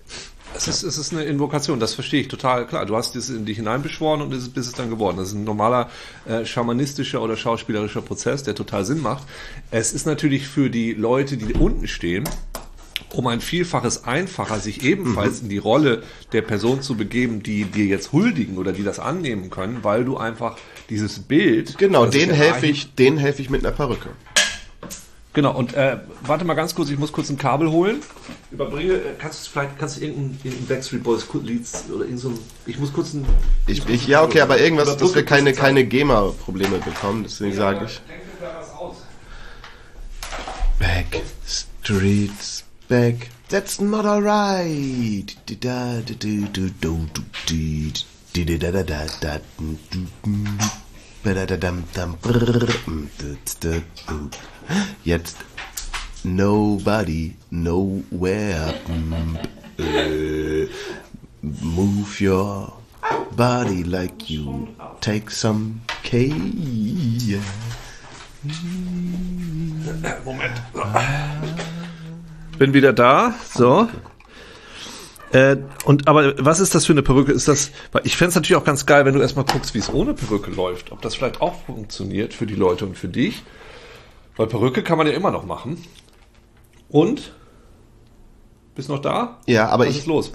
[0.59, 2.85] Es ist, es ist eine Invokation, das verstehe ich total klar.
[2.85, 5.15] Du hast es in dich hineinbeschworen und es bist es dann geworden.
[5.15, 5.89] Das ist ein normaler
[6.27, 9.23] äh, schamanistischer oder schauspielerischer Prozess, der total Sinn macht.
[9.71, 12.27] Es ist natürlich für die Leute, die unten stehen,
[13.13, 15.45] um ein Vielfaches einfacher, sich ebenfalls mhm.
[15.45, 19.49] in die Rolle der Person zu begeben, die dir jetzt huldigen oder die das annehmen
[19.49, 20.57] können, weil du einfach
[20.89, 21.77] dieses Bild.
[21.77, 24.09] Genau, den helfe ich, den helfe ich mit einer Perücke.
[25.39, 28.01] Genau, und äh, warte mal ganz kurz, ich muss kurz ein Kabel holen.
[28.51, 32.27] Überbringe, äh, kannst du vielleicht, kannst du irgendein, irgendein Backstreet Boys Lied oder irgend so
[32.27, 33.25] ein, ich muss kurz ein...
[33.65, 37.85] Ich, ich, ja, okay, aber irgendwas, dass wir keine, keine GEMA-Probleme bekommen, deswegen ja, sage
[37.85, 38.01] ich.
[40.77, 45.37] Backstreets back, that's not alright.
[55.03, 55.37] Jetzt
[56.23, 58.73] nobody, nowhere.
[59.79, 60.67] Uh,
[61.41, 62.73] move your
[63.35, 64.67] body like you
[65.01, 66.33] take some K.
[70.25, 70.61] Moment.
[72.57, 73.33] Bin wieder da.
[73.53, 73.89] So.
[75.31, 77.31] Äh, und aber was ist das für eine Perücke?
[77.31, 77.71] Ist das?
[78.03, 80.51] Ich fände es natürlich auch ganz geil, wenn du erstmal guckst, wie es ohne Perücke
[80.51, 80.91] läuft.
[80.91, 83.43] Ob das vielleicht auch funktioniert für die Leute und für dich.
[84.39, 85.83] Weil Perücke kann man ja immer noch machen.
[86.87, 87.33] Und?
[88.73, 89.37] Bist noch da?
[89.47, 89.97] Ja, aber Was ich.
[89.97, 90.31] ist los?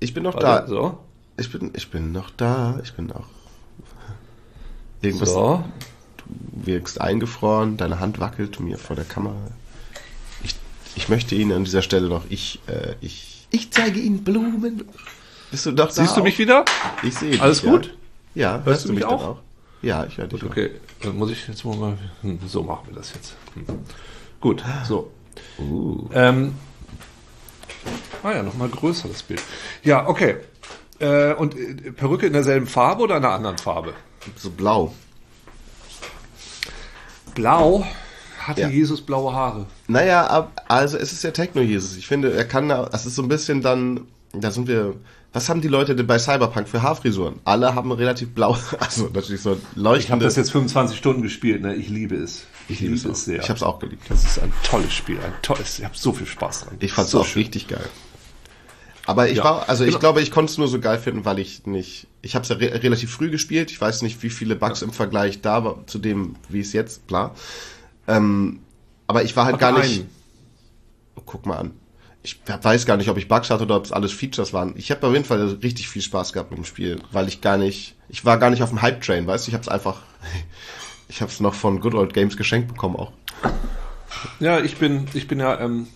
[0.00, 0.66] Ich bin noch Warte, da.
[0.66, 0.98] So.
[1.36, 2.80] Ich bin, ich bin noch da.
[2.82, 3.28] Ich bin auch.
[5.00, 5.32] Irgendwas.
[5.32, 5.62] So.
[6.16, 6.24] Du
[6.66, 9.36] wirkst eingefroren, deine Hand wackelt mir vor der Kamera.
[10.42, 10.56] Ich,
[10.96, 14.82] ich möchte Ihnen an dieser Stelle noch, ich, äh, ich ich zeige Ihnen Blumen.
[15.52, 16.64] Bist du doch Siehst da du mich wieder?
[17.04, 17.40] Ich sehe dich.
[17.40, 17.96] Alles gut?
[18.34, 19.24] Ja, ja hörst, du mich, mich auch?
[19.24, 19.38] auch?
[19.82, 20.40] Ja, ich höre dich.
[20.40, 20.70] Gut, okay,
[21.02, 21.98] dann muss ich jetzt mal.
[22.46, 23.36] So machen wir das jetzt.
[23.54, 23.64] Hm.
[24.40, 25.12] Gut, so.
[25.58, 26.08] Uh.
[26.12, 26.54] Ähm,
[28.22, 29.42] ah ja, nochmal größer das Bild.
[29.82, 30.36] Ja, okay.
[30.98, 33.92] Äh, und äh, Perücke in derselben Farbe oder in einer anderen Farbe?
[34.36, 34.94] So blau.
[37.34, 37.86] Blau?
[38.38, 38.68] Hatte ja.
[38.68, 39.66] Jesus blaue Haare?
[39.88, 41.96] Naja, also es ist ja Techno-Jesus.
[41.96, 44.94] Ich finde, er kann, das ist so ein bisschen dann, da sind wir,
[45.36, 47.40] was haben die Leute denn bei Cyberpunk für Haarfrisuren?
[47.44, 49.98] Alle haben relativ blau, also natürlich so leuchtende.
[49.98, 51.74] Ich habe das jetzt 25 Stunden gespielt, ne?
[51.74, 52.46] Ich liebe es.
[52.68, 53.42] Ich, liebe es es sehr.
[53.42, 54.04] Ich habe es auch geliebt.
[54.08, 55.78] Das ist ein tolles Spiel, ein tolles.
[55.78, 56.76] Ich habe so viel Spaß dran.
[56.80, 57.42] Ich fand es so auch schön.
[57.42, 57.84] richtig geil.
[59.04, 59.44] Aber ich ja.
[59.44, 60.00] war, also ich genau.
[60.00, 62.56] glaube, ich konnte es nur so geil finden, weil ich nicht, ich habe es ja
[62.56, 63.70] re relativ früh gespielt.
[63.70, 64.86] Ich weiß nicht, wie viele Bugs ja.
[64.86, 67.34] im Vergleich da war zu dem, wie es jetzt, bla.
[68.08, 68.60] Ähm,
[69.06, 70.06] aber ich war halt Ach, gar nicht.
[71.14, 71.72] Oh, guck mal an.
[72.26, 74.74] Ich weiß gar nicht, ob ich Bugs hatte oder ob es alles Features waren.
[74.76, 77.56] Ich habe auf jeden Fall richtig viel Spaß gehabt mit dem Spiel, weil ich gar
[77.56, 79.50] nicht, ich war gar nicht auf dem Hype Train, weißt du?
[79.50, 80.02] Ich habe es einfach,
[81.08, 83.12] ich habe es noch von Good Old Games geschenkt bekommen auch.
[84.40, 85.86] Ja, ich bin, ich bin ja, ähm,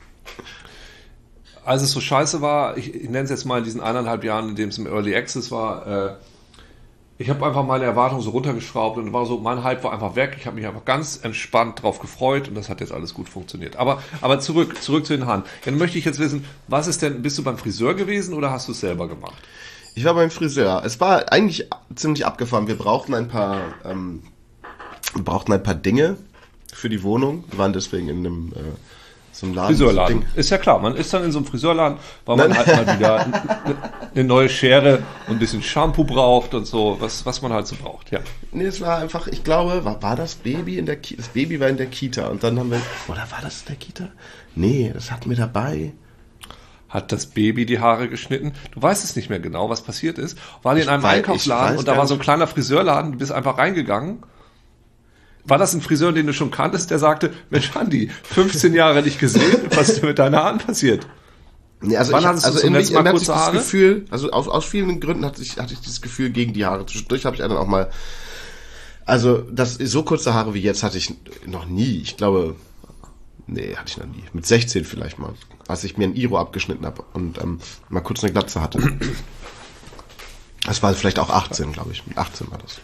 [1.65, 4.51] als es so scheiße war, ich, ich nenne es jetzt mal in diesen eineinhalb Jahren,
[4.51, 6.15] in dem es im Early Access war, äh,
[7.21, 10.39] ich habe einfach meine Erwartungen so runtergeschraubt und war so, mein Hype war einfach weg.
[10.41, 13.77] Ich habe mich einfach ganz entspannt drauf gefreut und das hat jetzt alles gut funktioniert.
[13.77, 15.43] Aber, aber zurück, zurück zu den Haaren.
[15.67, 18.69] Dann möchte ich jetzt wissen, was ist denn, bist du beim Friseur gewesen oder hast
[18.69, 19.37] du es selber gemacht?
[19.95, 20.83] Ich war beim Friseur.
[20.83, 22.69] Es war eigentlich ziemlich abgefahren.
[22.69, 24.23] Wir brauchten ein paar, ähm,
[25.13, 26.17] wir brauchten ein paar Dinge
[26.73, 27.45] für die Wohnung.
[27.51, 28.61] Wir waren deswegen in einem, äh,
[29.47, 29.69] ein Laden.
[29.69, 30.25] Friseurladen.
[30.35, 33.27] Ist ja klar, man ist dann in so einem Friseurladen, weil man halt mal wieder
[34.15, 37.77] eine neue Schere und ein bisschen Shampoo braucht und so, was, was man halt so
[37.77, 38.21] braucht, ja.
[38.53, 41.19] Nee, es war einfach, ich glaube, war, war das Baby in der Kita?
[41.19, 43.77] Das Baby war in der Kita und dann haben wir, oder war das in der
[43.77, 44.09] Kita?
[44.55, 45.93] Nee, das hatten wir dabei.
[46.89, 48.53] Hat das Baby die Haare geschnitten?
[48.73, 50.37] Du weißt es nicht mehr genau, was passiert ist.
[50.63, 53.31] War die in einem weiß, Einkaufsladen und da war so ein kleiner Friseurladen, du bist
[53.31, 54.25] einfach reingegangen
[55.45, 59.19] war das ein Friseur, den du schon kanntest, der sagte, Mensch, Andi, 15 Jahre nicht
[59.19, 61.07] gesehen, was ist mit deinen Haaren passiert?
[61.83, 63.57] Nee, also Wann ich, hattest also du zum letzten Mal kurze Haare?
[63.57, 66.67] Das Gefühl, also aus, aus vielen Gründen hatte ich, hatte ich dieses Gefühl gegen die
[66.67, 66.85] Haare.
[66.85, 67.91] Zwischendurch habe ich dann auch mal
[69.07, 71.15] Also, das so kurze Haare wie jetzt hatte ich
[71.47, 72.01] noch nie.
[72.03, 72.57] Ich glaube,
[73.47, 74.25] nee, hatte ich noch nie.
[74.35, 75.33] Mit 16 vielleicht mal,
[75.69, 78.79] als ich mir ein Iro abgeschnitten habe und ähm, mal kurz eine Glatze hatte.
[80.67, 82.07] Das war vielleicht auch 18, glaube ich.
[82.07, 82.81] Mit 18 war das.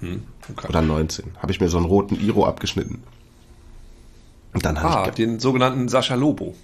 [0.00, 0.68] Hm, okay.
[0.68, 1.36] Oder 19.
[1.38, 3.02] Habe ich mir so einen roten Iro abgeschnitten.
[4.52, 6.54] Und dann ah, ich den sogenannten Sascha Lobo.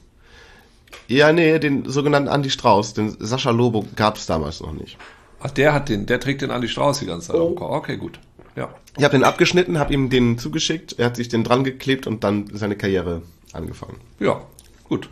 [1.09, 2.95] Ja, nee, den sogenannten Andy Strauß.
[2.95, 4.97] Den Sascha Lobo gab es damals noch nicht.
[5.41, 7.37] Ach, der hat den, der trägt den Andy Strauß die ganze Zeit.
[7.37, 7.57] Oh.
[7.59, 8.19] Okay, gut.
[8.57, 8.75] Ja.
[8.97, 12.25] Ich habe den abgeschnitten, habe ihm den zugeschickt, er hat sich den dran geklebt und
[12.25, 13.99] dann seine Karriere angefangen.
[14.21, 14.43] Ja,
[14.85, 15.09] gut.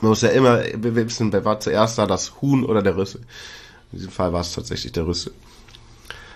[0.00, 3.22] Man muss ja immer wissen, wer war zuerst da, das Huhn oder der Rüssel.
[3.92, 5.32] In diesem Fall war es tatsächlich der Rüssel.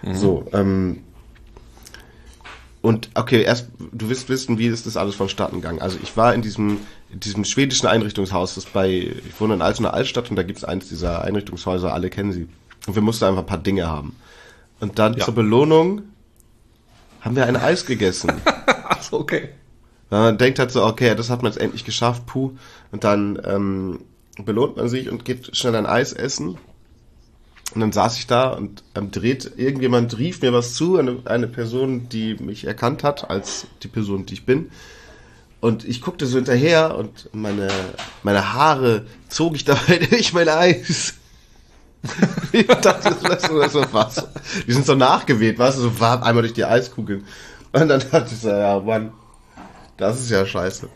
[0.03, 0.14] Mhm.
[0.14, 1.03] So, ähm,
[2.81, 5.81] und okay, erst, du wirst wissen, wie ist das alles vonstatten gegangen.
[5.81, 6.79] Also ich war in diesem,
[7.11, 10.64] in diesem schwedischen Einrichtungshaus, das bei, ich wohne in Altona Altstadt und da gibt es
[10.64, 12.49] eins dieser Einrichtungshäuser, alle kennen sie.
[12.87, 14.14] Und wir mussten einfach ein paar Dinge haben.
[14.81, 15.25] Und dann ja.
[15.25, 16.03] zur Belohnung
[17.21, 18.31] haben wir ein Eis gegessen.
[18.85, 19.49] Achso, okay.
[20.11, 22.53] Man denkt halt so, okay, das hat man jetzt endlich geschafft, puh.
[22.93, 24.01] Und dann ähm,
[24.45, 26.57] belohnt man sich und geht schnell ein Eis essen.
[27.75, 31.47] Und dann saß ich da und ähm, dreht, irgendjemand rief mir was zu, eine, eine
[31.47, 34.71] Person, die mich erkannt hat als die Person, die ich bin.
[35.61, 37.69] Und ich guckte so hinterher und meine,
[38.23, 41.15] meine Haare zog ich dabei durch mein Eis.
[42.53, 44.27] ich dachte, das ist so was.
[44.67, 47.25] Die sind so nachgeweht, weißt du, so warm einmal durch die Eiskugeln.
[47.73, 49.13] Und dann dachte ich so, ja, Mann,
[49.97, 50.89] das ist ja scheiße.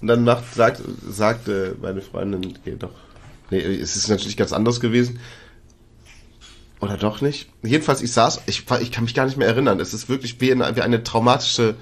[0.00, 2.90] Und dann macht, sagt, sagte meine Freundin, geh doch.
[3.50, 5.20] Nee, es ist natürlich ganz anders gewesen.
[6.80, 7.50] Oder doch nicht?
[7.62, 9.80] Jedenfalls, ich saß, ich, ich kann mich gar nicht mehr erinnern.
[9.80, 11.74] Es ist wirklich wie eine, wie eine traumatische,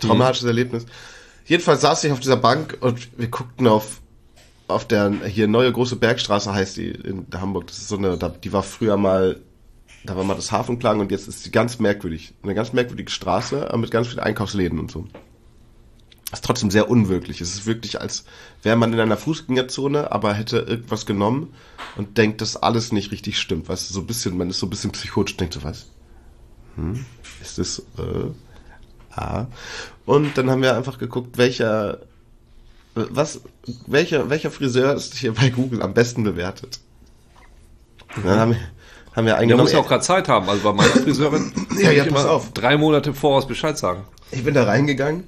[0.00, 0.48] traumatisches mhm.
[0.48, 0.86] Erlebnis.
[1.44, 4.00] Jedenfalls saß ich auf dieser Bank und wir guckten auf,
[4.68, 7.66] auf der, hier neue große Bergstraße heißt die in Hamburg.
[7.66, 9.40] Das ist so eine, die war früher mal,
[10.04, 12.34] da war mal das Hafenklang und jetzt ist sie ganz merkwürdig.
[12.44, 15.08] Eine ganz merkwürdige Straße mit ganz vielen Einkaufsläden und so
[16.32, 17.40] ist trotzdem sehr unwirklich.
[17.40, 18.24] Es ist wirklich, als
[18.62, 21.52] wäre man in einer Fußgängerzone, aber hätte irgendwas genommen
[21.96, 23.68] und denkt, dass alles nicht richtig stimmt.
[23.68, 25.86] Weißt du, so ein bisschen, man ist so ein bisschen psychotisch, denkt so, was?
[26.76, 27.04] Hm,
[27.42, 28.30] ist das, äh,
[29.14, 29.46] ah.
[30.06, 31.98] Und dann haben wir einfach geguckt, welcher,
[32.94, 33.42] was,
[33.86, 36.80] welcher, welcher Friseur ist hier bei Google am besten bewertet.
[38.16, 38.22] Mhm.
[38.24, 38.60] Dann haben wir,
[39.14, 39.48] haben wir eingenommen.
[39.48, 40.48] Der muss ja auch gerade Zeit haben.
[40.48, 42.52] Also bei meiner Friseurin ja, ja, pass auf.
[42.52, 44.04] drei Monate voraus Bescheid sagen.
[44.30, 45.24] Ich bin da reingegangen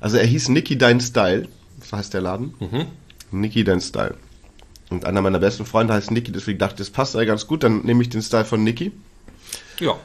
[0.00, 1.48] also er hieß Nicky Dein Style,
[1.82, 2.54] so heißt der Laden.
[2.60, 2.86] Mhm.
[3.30, 4.14] Nicky Dein Style.
[4.90, 7.62] Und einer meiner besten Freunde heißt Nicky, deswegen dachte ich, das passt ja ganz gut,
[7.62, 8.92] dann nehme ich den Style von Nicky.
[9.80, 9.96] Ja.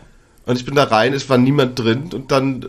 [0.46, 2.68] Und ich bin da rein, es war niemand drin und dann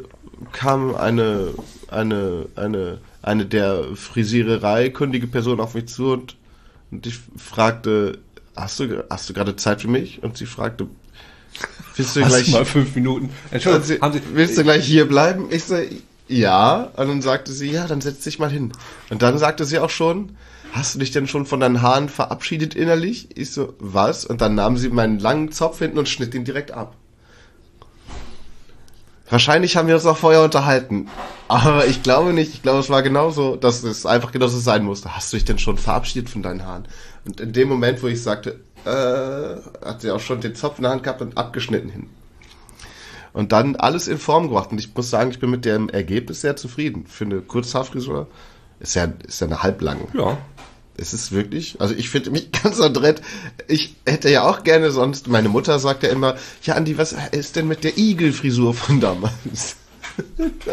[0.53, 1.55] kam eine,
[1.89, 6.37] eine, eine, eine der Frisiererei kundige Person auf mich zu und,
[6.91, 8.19] und ich fragte,
[8.55, 10.23] hast du, hast du gerade Zeit für mich?
[10.23, 10.87] Und sie fragte,
[11.97, 13.31] willst du hast gleich mal fünf Minuten?
[13.51, 15.47] Entschuldigung, Sie, willst du gleich hier bleiben?
[15.51, 15.77] Ich so,
[16.27, 18.73] ja, und dann sagte sie, ja, dann setz dich mal hin.
[19.11, 20.37] Und dann sagte sie auch schon,
[20.73, 23.29] hast du dich denn schon von deinen Haaren verabschiedet innerlich?
[23.37, 24.25] Ich so, was?
[24.25, 26.97] Und dann nahm sie meinen langen Zopf hinten und schnitt ihn direkt ab.
[29.29, 31.09] Wahrscheinlich haben wir uns auch vorher unterhalten.
[31.49, 32.55] Aber ich glaube nicht.
[32.55, 35.15] Ich glaube, es war genauso, dass es einfach genauso sein musste.
[35.15, 36.87] Hast du dich denn schon verabschiedet von deinen Haaren?
[37.27, 40.83] Und in dem Moment, wo ich sagte, äh, hat sie auch schon den Zopf in
[40.83, 42.09] der Hand gehabt und abgeschnitten hin
[43.35, 44.71] und dann alles in Form gebracht.
[44.73, 47.05] Und ich muss sagen, ich bin mit dem Ergebnis sehr zufrieden.
[47.07, 48.29] Für eine Kurzhaarfrisur
[48.81, 50.07] ist ja, ist ja eine halblange.
[50.15, 50.39] Ja.
[50.97, 53.21] Es ist wirklich, also ich finde mich ganz adrett.
[53.67, 57.57] Ich hätte ja auch gerne sonst, meine Mutter sagt ja immer, ja Andi, was ist
[57.57, 59.77] denn mit der Igelfrisur von damals?
[60.39, 60.67] ich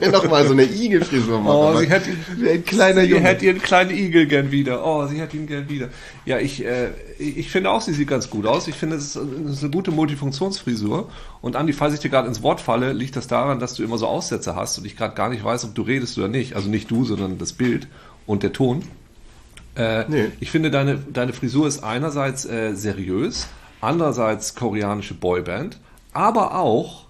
[0.00, 1.56] will noch mal so eine Igelfrisur machen.
[1.56, 3.22] Oh, sie hätte, wie ein kleiner sie Junge.
[3.24, 4.84] hätte ihren kleinen Igel gern wieder.
[4.84, 5.90] Oh, sie hätte ihn gern wieder.
[6.24, 8.66] Ja, ich, äh, ich finde auch, sie sieht ganz gut aus.
[8.66, 11.08] Ich finde, es ist, ist eine gute Multifunktionsfrisur.
[11.40, 13.98] Und Andi, falls ich dir gerade ins Wort falle, liegt das daran, dass du immer
[13.98, 16.56] so Aussätze hast und ich gerade gar nicht weiß, ob du redest oder nicht.
[16.56, 17.86] Also nicht du, sondern das Bild
[18.26, 18.82] und der Ton.
[19.76, 20.24] Äh, nee.
[20.40, 23.46] Ich finde, deine, deine Frisur ist einerseits äh, seriös,
[23.80, 25.78] andererseits koreanische Boyband
[26.16, 27.04] aber auch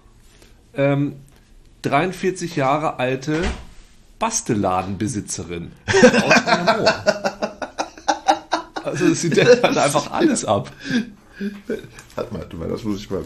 [0.75, 1.15] ähm,
[1.83, 3.43] 43 Jahre alte
[4.19, 6.93] Bastelladenbesitzerin aus
[8.83, 10.71] Also sie deckt halt einfach alles ab.
[12.15, 13.23] Warte mal, du meinst, das muss ich mal.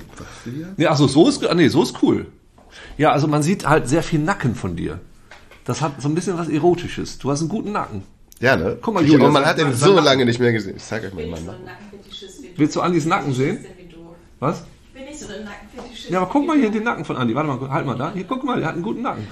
[0.75, 2.25] Nee, achso, so ist, nee, so ist cool.
[2.97, 4.99] Ja, also man sieht halt sehr viel Nacken von dir.
[5.65, 7.19] Das hat so ein bisschen was Erotisches.
[7.19, 8.03] Du hast einen guten Nacken.
[8.39, 8.77] Ja, ne?
[8.81, 9.29] Guck mal, Julia.
[9.29, 10.77] man hat den so lange nicht mehr gesehen.
[10.77, 11.49] Ich zeig euch mal jemanden.
[12.57, 13.63] Willst du Andis Nacken sehen?
[14.39, 14.63] Was?
[16.09, 17.35] Ja, aber guck mal hier den Nacken von Andi.
[17.35, 18.11] Warte mal, halt mal da.
[18.13, 19.27] Hier, guck mal, der hat einen guten Nacken.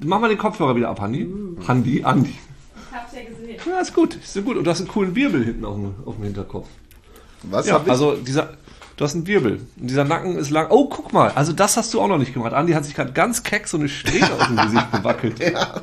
[0.00, 1.28] Mach mal den Kopfhörer wieder ab, Andi.
[1.66, 2.30] Andi, Andi.
[2.30, 3.60] Ich hab's ja gesehen.
[3.66, 4.16] Ja, ist gut.
[4.16, 4.56] Ist gut.
[4.56, 6.68] Und du hast einen coolen Wirbel hinten auf dem, auf dem Hinterkopf.
[7.44, 8.50] Was ja, also dieser,
[8.96, 9.60] Du hast einen Wirbel.
[9.80, 10.66] Und dieser Nacken ist lang.
[10.70, 11.30] Oh, guck mal.
[11.30, 12.52] Also das hast du auch noch nicht gemacht.
[12.52, 15.38] Andi hat sich gerade ganz keck so eine Strähne aus dem Gesicht gewackelt.
[15.52, 15.82] Ja.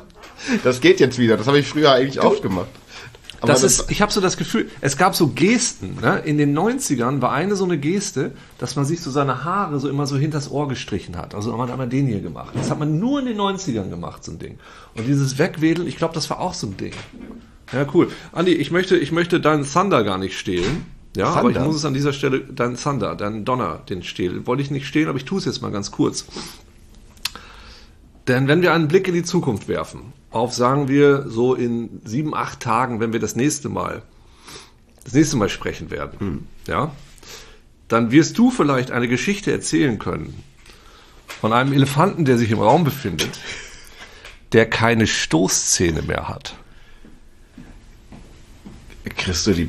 [0.64, 1.36] Das geht jetzt wieder.
[1.36, 2.68] Das habe ich früher eigentlich oft gemacht.
[3.40, 5.96] Aber das, das ist, ich habe so das Gefühl, es gab so Gesten.
[6.00, 6.18] Ne?
[6.24, 9.88] In den 90ern war eine so eine Geste, dass man sich so seine Haare so
[9.88, 11.34] immer so hinters Ohr gestrichen hat.
[11.34, 12.54] Also man hat einmal den hier gemacht.
[12.54, 14.58] Das hat man nur in den 90ern gemacht, so ein Ding.
[14.94, 16.92] Und dieses Wegwedeln, ich glaube, das war auch so ein Ding.
[17.72, 18.08] Ja, cool.
[18.32, 20.84] Andi, ich möchte, ich möchte deinen Thunder gar nicht stehlen.
[21.16, 21.40] Ja, Thunder?
[21.40, 24.46] aber ich muss es an dieser Stelle, deinen Thunder, deinen Donner, den stehlen.
[24.46, 26.26] Wollte ich nicht stehlen, aber ich tue es jetzt mal ganz kurz.
[28.28, 32.34] Denn wenn wir einen Blick in die Zukunft werfen, auf sagen wir so in sieben,
[32.34, 34.02] acht Tagen, wenn wir das nächste Mal,
[35.04, 36.46] das nächste Mal sprechen werden, hm.
[36.66, 36.92] ja,
[37.88, 40.42] dann wirst du vielleicht eine Geschichte erzählen können
[41.40, 43.40] von einem Elefanten, der sich im Raum befindet,
[44.52, 46.54] der keine Stoßzähne mehr hat.
[49.16, 49.68] Kriegst du die,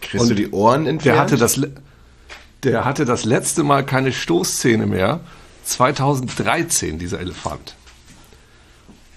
[0.00, 1.04] kriegst du die Ohren entfernt?
[1.16, 1.60] Der hatte das,
[2.62, 5.20] der hatte das letzte Mal keine Stoßzähne mehr.
[5.64, 7.74] 2013, dieser Elefant.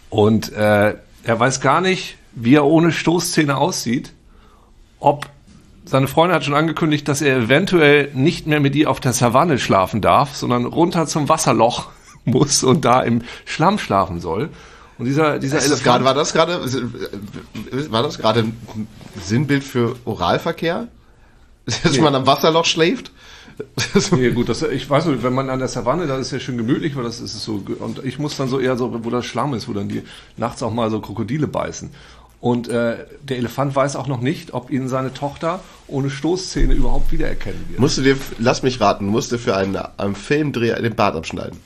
[0.10, 4.13] Und äh, er weiß gar nicht, wie er ohne Stoßzähne aussieht.
[5.00, 5.30] Ob
[5.86, 9.60] seine Freundin hat schon angekündigt, dass er eventuell nicht mehr mit ihr auf der Savanne
[9.60, 11.89] schlafen darf, sondern runter zum Wasserloch
[12.26, 14.50] muss und da im Schlamm schlafen soll.
[14.98, 15.84] Und dieser, dieser Elefant.
[15.84, 16.60] Grad, war das gerade,
[17.91, 18.88] war das gerade ein
[19.22, 20.88] Sinnbild für Oralverkehr?
[21.65, 22.02] Dass nee.
[22.02, 23.12] man am Wasserloch schläft?
[24.12, 26.58] nee, gut, das, ich weiß nicht, wenn man an der Savanne, da ist ja schön
[26.58, 29.54] gemütlich, weil das ist so, und ich muss dann so eher so, wo das Schlamm
[29.54, 30.04] ist, wo dann die
[30.36, 31.89] nachts auch mal so Krokodile beißen.
[32.39, 37.12] Und äh, der Elefant weiß auch noch nicht, ob ihn seine Tochter ohne Stoßzähne überhaupt
[37.12, 37.80] wiedererkennen wird.
[37.80, 41.60] Musst du dir, lass mich raten, musst du für einen, einen Filmdreh den Bart abschneiden.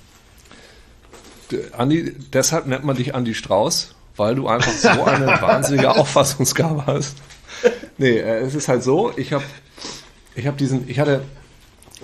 [1.73, 7.17] Andi, deshalb nennt man dich Andi Strauß, weil du einfach so eine wahnsinnige Auffassungsgabe hast.
[7.97, 9.43] Nee, äh, es ist halt so, ich habe
[10.35, 11.21] ich hab diesen, ich hatte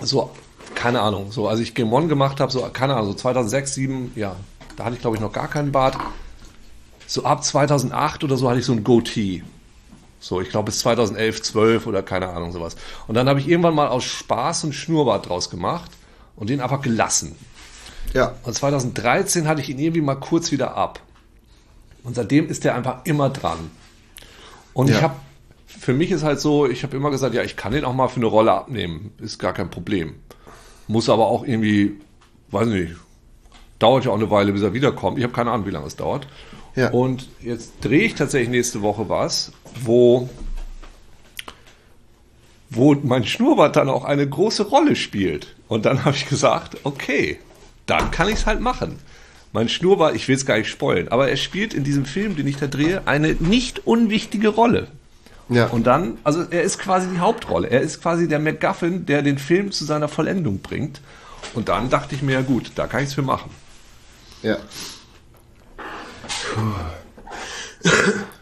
[0.02, 0.30] so,
[0.74, 4.12] keine Ahnung, so, als ich Game One gemacht habe, so, keine Ahnung, so 2006, 2007,
[4.16, 4.36] ja,
[4.76, 5.96] da hatte ich glaube ich noch gar keinen Bart.
[7.06, 9.42] So ab 2008 oder so hatte ich so ein Goatee.
[10.20, 12.76] So, ich glaube bis 2011, 12 oder keine Ahnung, sowas.
[13.06, 15.90] Und dann habe ich irgendwann mal aus Spaß ein Schnurrbart draus gemacht
[16.36, 17.36] und den einfach gelassen.
[18.14, 18.34] Ja.
[18.42, 21.00] Und 2013 hatte ich ihn irgendwie mal kurz wieder ab.
[22.04, 23.70] Und seitdem ist der einfach immer dran.
[24.72, 24.96] Und ja.
[24.96, 25.16] ich habe,
[25.68, 28.08] für mich ist halt so, ich habe immer gesagt, ja, ich kann den auch mal
[28.08, 29.12] für eine Rolle abnehmen.
[29.18, 30.14] Ist gar kein Problem.
[30.86, 32.00] Muss aber auch irgendwie,
[32.50, 32.96] weiß nicht,
[33.78, 35.18] dauert ja auch eine Weile, bis er wiederkommt.
[35.18, 36.26] Ich habe keine Ahnung, wie lange es dauert.
[36.74, 36.90] Ja.
[36.90, 39.52] Und jetzt drehe ich tatsächlich nächste Woche was,
[39.82, 40.30] wo,
[42.70, 45.54] wo mein Schnurrbart dann auch eine große Rolle spielt.
[45.68, 47.38] Und dann habe ich gesagt, okay,
[47.84, 48.98] dann kann ich es halt machen.
[49.52, 52.46] Mein Schnurrbart, ich will es gar nicht spoilen, aber er spielt in diesem Film, den
[52.46, 54.88] ich da drehe, eine nicht unwichtige Rolle.
[55.48, 55.66] Ja.
[55.68, 57.68] Und dann, also er ist quasi die Hauptrolle.
[57.68, 61.00] Er ist quasi der MacGuffin, der den Film zu seiner Vollendung bringt.
[61.54, 63.50] Und dann dachte ich mir, ja gut, da kann ich es für machen.
[64.42, 64.58] Ja.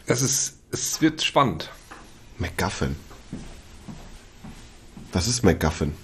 [0.07, 1.71] Es ist, es wird spannend.
[2.38, 2.97] MacGuffin.
[5.12, 5.95] Was ist MacGuffin?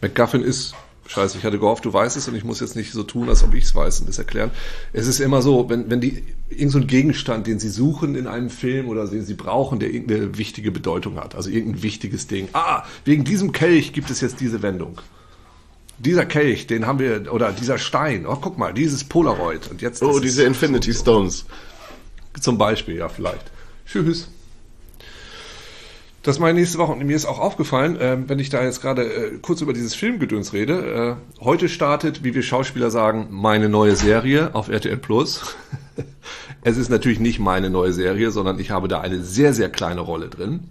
[0.00, 0.74] MacGuffin ist
[1.08, 3.42] Scheiße, ich hatte gehofft, du weißt es und ich muss jetzt nicht so tun, als
[3.42, 4.50] ob ich es weiß und das erklären.
[4.92, 8.50] Es ist immer so, wenn, wenn die irgendein so Gegenstand, den sie suchen in einem
[8.50, 12.48] Film oder den sie brauchen, der irgendeine wichtige Bedeutung hat, also irgendein wichtiges Ding.
[12.52, 15.00] Ah, wegen diesem Kelch gibt es jetzt diese Wendung.
[15.96, 19.70] Dieser Kelch, den haben wir, oder dieser Stein, oh, guck mal, dieses Polaroid.
[19.70, 21.46] Und jetzt oh, diese Infinity Stones.
[22.38, 23.50] Zum Beispiel, ja, vielleicht.
[23.86, 24.28] Tschüss.
[26.22, 26.92] Das meine nächste Woche.
[26.92, 29.94] Und mir ist auch aufgefallen, äh, wenn ich da jetzt gerade äh, kurz über dieses
[29.94, 31.18] Filmgedöns rede.
[31.40, 35.56] Äh, heute startet, wie wir Schauspieler sagen, meine neue Serie auf RTL Plus.
[36.62, 40.00] es ist natürlich nicht meine neue Serie, sondern ich habe da eine sehr, sehr kleine
[40.00, 40.68] Rolle drin.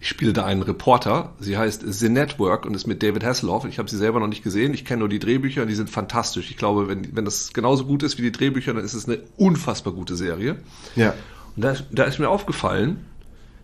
[0.00, 1.34] Ich spiele da einen Reporter.
[1.38, 3.66] Sie heißt The Network und ist mit David Hasselhoff.
[3.66, 4.74] Ich habe sie selber noch nicht gesehen.
[4.74, 6.50] Ich kenne nur die Drehbücher und die sind fantastisch.
[6.50, 9.20] Ich glaube, wenn, wenn das genauso gut ist wie die Drehbücher, dann ist es eine
[9.36, 10.56] unfassbar gute Serie.
[10.96, 11.14] Ja.
[11.54, 13.06] Und da, da ist mir aufgefallen,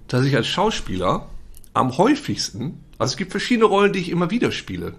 [0.09, 1.29] dass ich als Schauspieler
[1.75, 4.95] am häufigsten, also es gibt verschiedene Rollen, die ich immer wieder spiele.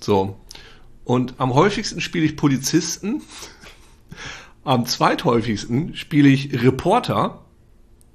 [0.00, 0.38] So.
[1.04, 3.22] Und am häufigsten spiele ich Polizisten.
[4.64, 7.42] Am zweithäufigsten spiele ich Reporter.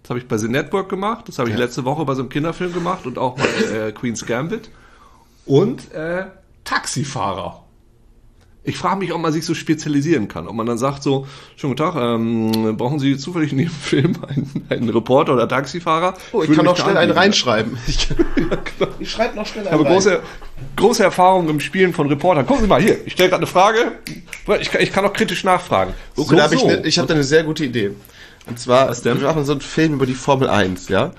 [0.01, 1.27] Das habe ich bei The Network gemacht.
[1.27, 1.61] Das habe ich ja.
[1.61, 4.71] letzte Woche bei so einem Kinderfilm gemacht und auch bei äh, Queen's Gambit.
[5.45, 6.25] Und äh,
[6.63, 7.63] Taxifahrer.
[8.69, 10.47] Ich frage mich, ob man sich so spezialisieren kann.
[10.47, 14.17] Ob man dann sagt so, schönen guten Tag, ähm, brauchen Sie zufällig in Ihrem Film
[14.27, 16.13] einen, einen Reporter oder Taxifahrer?
[16.31, 17.77] Oh, ich, ich kann noch schnell einen reinschreiben.
[17.87, 18.91] Ich, genau.
[18.99, 20.21] ich schreibe noch schnell einen Ich habe große,
[20.75, 22.45] große Erfahrung im Spielen von Reportern.
[22.45, 23.93] Gucken Sie mal hier, ich stelle gerade eine Frage.
[24.59, 25.93] Ich, ich kann auch kritisch nachfragen.
[26.15, 27.91] So, so, hab ich ne, ich habe da eine sehr gute Idee.
[28.45, 31.11] Und zwar, wir machen so einen Film über die Formel 1, ja?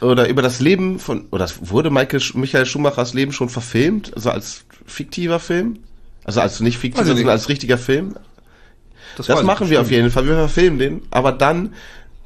[0.00, 4.14] oder über das Leben von, oder wurde Michael, Michael Schumachers Leben schon verfilmt?
[4.14, 5.78] Also als fiktiver Film?
[6.26, 8.16] Also als nicht fiktiver, sondern als richtiger Film?
[9.16, 10.26] Das, das machen wir auf jeden Fall.
[10.26, 11.02] Wir verfilmen den.
[11.12, 11.72] Aber dann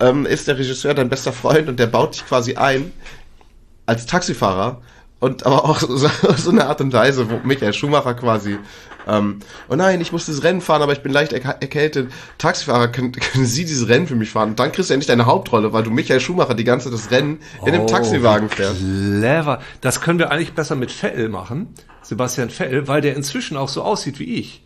[0.01, 2.93] ähm, ist der Regisseur dein bester Freund und der baut dich quasi ein
[3.85, 4.81] als Taxifahrer
[5.21, 8.59] und aber auch so, so eine Art und Weise, wo Michael Schumacher quasi,
[9.07, 12.11] ähm, oh nein, ich muss das Rennen fahren, aber ich bin leicht erkältet.
[12.39, 14.51] Taxifahrer, können, können Sie dieses Rennen für mich fahren?
[14.51, 16.99] Und dann kriegst du ja nicht deine Hauptrolle, weil du Michael Schumacher die ganze Zeit
[16.99, 18.81] das Rennen oh, in einem oh, Taxiwagen fährst.
[18.81, 19.61] Clever.
[19.81, 23.83] Das können wir eigentlich besser mit Vettel machen, Sebastian Vettel, weil der inzwischen auch so
[23.83, 24.65] aussieht wie ich.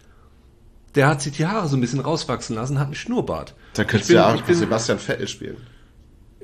[0.94, 3.54] Der hat sich die Haare so ein bisschen rauswachsen lassen, hat einen Schnurrbart.
[3.74, 5.56] Da könntest du ja auch Sebastian Vettel spielen.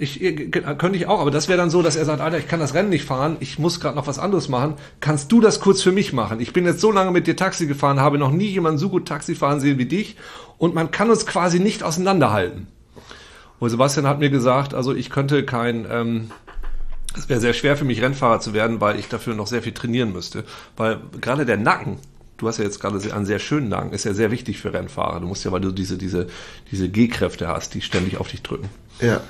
[0.00, 0.18] Ich,
[0.50, 2.72] könnte ich auch, aber das wäre dann so, dass er sagt, Alter, ich kann das
[2.72, 4.74] Rennen nicht fahren, ich muss gerade noch was anderes machen.
[5.00, 6.40] Kannst du das kurz für mich machen?
[6.40, 9.06] Ich bin jetzt so lange mit dir Taxi gefahren, habe noch nie jemanden so gut
[9.06, 10.16] Taxi fahren sehen wie dich
[10.56, 12.66] und man kann uns quasi nicht auseinanderhalten.
[13.58, 16.30] Und Sebastian hat mir gesagt, also ich könnte kein, ähm,
[17.16, 19.74] es wäre sehr schwer für mich Rennfahrer zu werden, weil ich dafür noch sehr viel
[19.74, 20.44] trainieren müsste.
[20.76, 21.98] Weil gerade der Nacken,
[22.38, 25.20] du hast ja jetzt gerade einen sehr schönen Nacken, ist ja sehr wichtig für Rennfahrer.
[25.20, 26.28] Du musst ja, weil du diese, diese,
[26.70, 28.70] diese G-Kräfte hast, die ständig auf dich drücken.
[29.00, 29.20] Ja.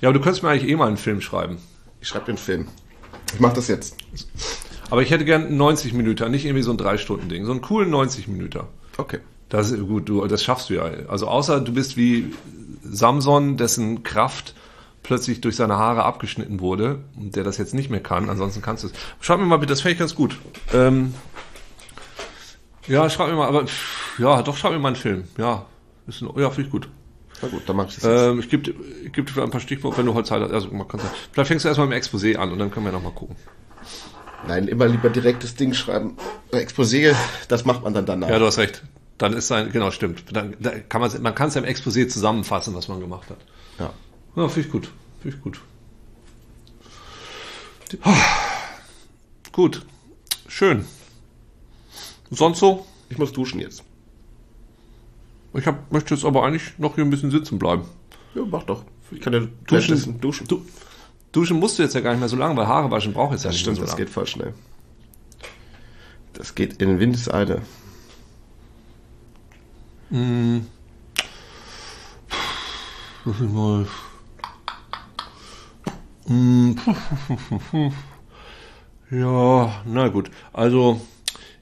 [0.00, 1.58] Ja, aber du könntest mir eigentlich eh mal einen Film schreiben.
[2.00, 2.68] Ich schreibe dir einen Film.
[3.34, 3.96] Ich mach das jetzt.
[4.90, 8.28] Aber ich hätte gern 90 Minuten, nicht irgendwie so ein 3-Stunden-Ding, so einen coolen 90
[8.28, 8.64] Minuten.
[8.96, 9.20] Okay.
[9.48, 10.84] Das ist gut, du, das schaffst du ja.
[11.08, 12.32] Also außer du bist wie
[12.82, 14.54] Samson, dessen Kraft
[15.02, 18.28] plötzlich durch seine Haare abgeschnitten wurde und der das jetzt nicht mehr kann.
[18.30, 18.92] Ansonsten kannst du es.
[19.20, 20.36] Schreib mir mal bitte, das fände ich ganz gut.
[20.72, 21.14] Ähm,
[22.86, 23.64] ja, schreib mir mal, aber
[24.18, 25.24] ja, doch schreib mir mal einen Film.
[25.36, 25.66] Ja,
[26.06, 26.88] ist ja, finde ich gut.
[27.42, 28.74] Na gut, dann mach ich das ähm, Ich gebe
[29.04, 30.52] ich geb dir ein paar Stichworte, wenn du Zeit hast.
[30.52, 31.00] Also, man kann,
[31.32, 33.36] vielleicht fängst du erstmal mit dem Exposé an und dann können wir nochmal gucken.
[34.46, 36.16] Nein, immer lieber direkt das Ding schreiben.
[36.52, 37.14] Exposé,
[37.48, 38.28] das macht man dann danach.
[38.28, 38.82] Ja, du hast recht.
[39.18, 40.24] Dann ist sein, genau, stimmt.
[40.32, 43.38] Dann, da kann man, man kann es im Exposé zusammenfassen, was man gemacht hat.
[43.78, 43.92] Ja.
[44.36, 44.90] Ja, finde ich gut.
[45.20, 45.60] Finde ich gut.
[49.52, 49.84] Gut.
[50.48, 50.84] Schön.
[52.30, 52.86] Sonst so?
[53.10, 53.82] Ich muss duschen jetzt.
[55.52, 57.84] Ich hab, möchte jetzt aber eigentlich noch hier ein bisschen sitzen bleiben.
[58.34, 58.84] Ja, mach doch.
[59.10, 60.20] Ich kann ja duschen.
[60.20, 60.46] Duschen.
[60.46, 60.64] Du,
[61.32, 63.44] duschen musst du jetzt ja gar nicht mehr so lange, weil Haare waschen braucht jetzt
[63.44, 64.04] ja nicht stimmt, mehr so lange.
[64.04, 64.54] Das geht voll schnell.
[66.34, 67.62] Das geht in Windeseile.
[70.10, 70.66] Hm.
[73.24, 73.86] Lass ich mal.
[76.26, 76.76] Hm.
[79.10, 80.30] Ja, na gut.
[80.52, 81.00] Also,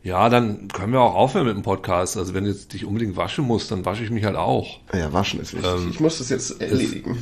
[0.03, 2.17] ja, dann können wir auch aufhören mit dem Podcast.
[2.17, 4.81] Also wenn du jetzt dich unbedingt waschen musst, dann wasche ich mich halt auch.
[4.93, 5.71] Ja, waschen ist wichtig.
[5.71, 7.19] Ähm, ich muss das jetzt erledigen.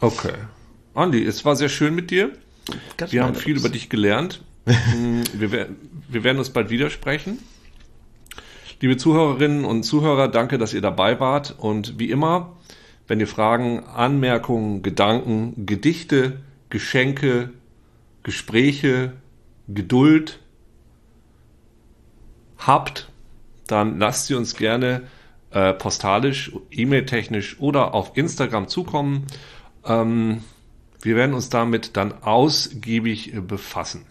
[0.00, 0.34] Okay.
[0.94, 2.32] Andi, es war sehr schön mit dir.
[2.96, 4.42] Ganz wir haben viel über dich gelernt.
[4.64, 5.68] Mm, wir,
[6.08, 7.38] wir werden uns bald widersprechen.
[8.80, 11.54] Liebe Zuhörerinnen und Zuhörer, danke, dass ihr dabei wart.
[11.58, 12.56] Und wie immer,
[13.06, 17.50] wenn ihr Fragen, Anmerkungen, Gedanken, Gedichte, Geschenke,
[18.22, 19.12] Gespräche,
[19.68, 20.40] Geduld,
[22.58, 23.10] habt,
[23.66, 25.02] dann lasst sie uns gerne
[25.50, 29.26] äh, postalisch, e-mail-technisch oder auf Instagram zukommen.
[29.84, 30.42] Ähm,
[31.02, 34.06] wir werden uns damit dann ausgiebig äh, befassen.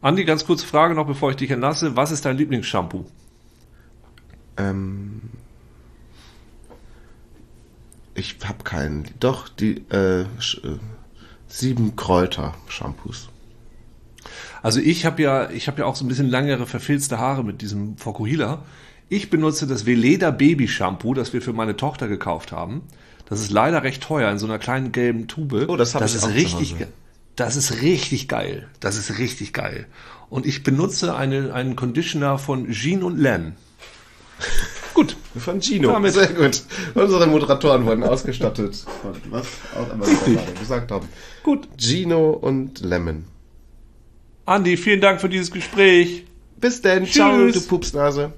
[0.00, 1.96] Andi, ganz kurze Frage noch, bevor ich dich entlasse.
[1.96, 3.06] Was ist dein Lieblingsshampoo?
[4.56, 5.22] Ähm,
[8.14, 9.08] ich habe keinen.
[9.18, 10.26] Doch, die äh, äh,
[11.48, 13.30] sieben Kräuter-Shampoos.
[14.64, 17.60] Also ich habe ja, ich habe ja auch so ein bisschen langere verfilzte Haare mit
[17.60, 18.62] diesem Fokuhila.
[19.10, 22.80] Ich benutze das Veleda Baby Shampoo, das wir für meine Tochter gekauft haben.
[23.28, 25.66] Das ist leider recht teuer in so einer kleinen gelben Tube.
[25.68, 26.76] Oh, das habe ich ist auch richtig.
[27.36, 28.66] Das ist richtig geil.
[28.80, 29.84] Das ist richtig geil.
[30.30, 33.56] Und ich benutze eine, einen Conditioner von Jean und Len.
[34.94, 35.14] Gut.
[35.36, 35.92] Von Gino.
[35.92, 36.14] Damit.
[36.14, 36.62] Sehr gut.
[36.94, 38.86] Unsere Moderatoren wurden ausgestattet.
[39.28, 39.46] Was
[39.76, 41.06] auch immer wir gerade gesagt haben.
[41.42, 41.68] Gut.
[41.76, 43.24] Gino und Lemon.
[44.46, 46.24] Andi, vielen Dank für dieses Gespräch.
[46.56, 47.06] Bis denn.
[47.06, 48.32] Ciao, du Pupsnase.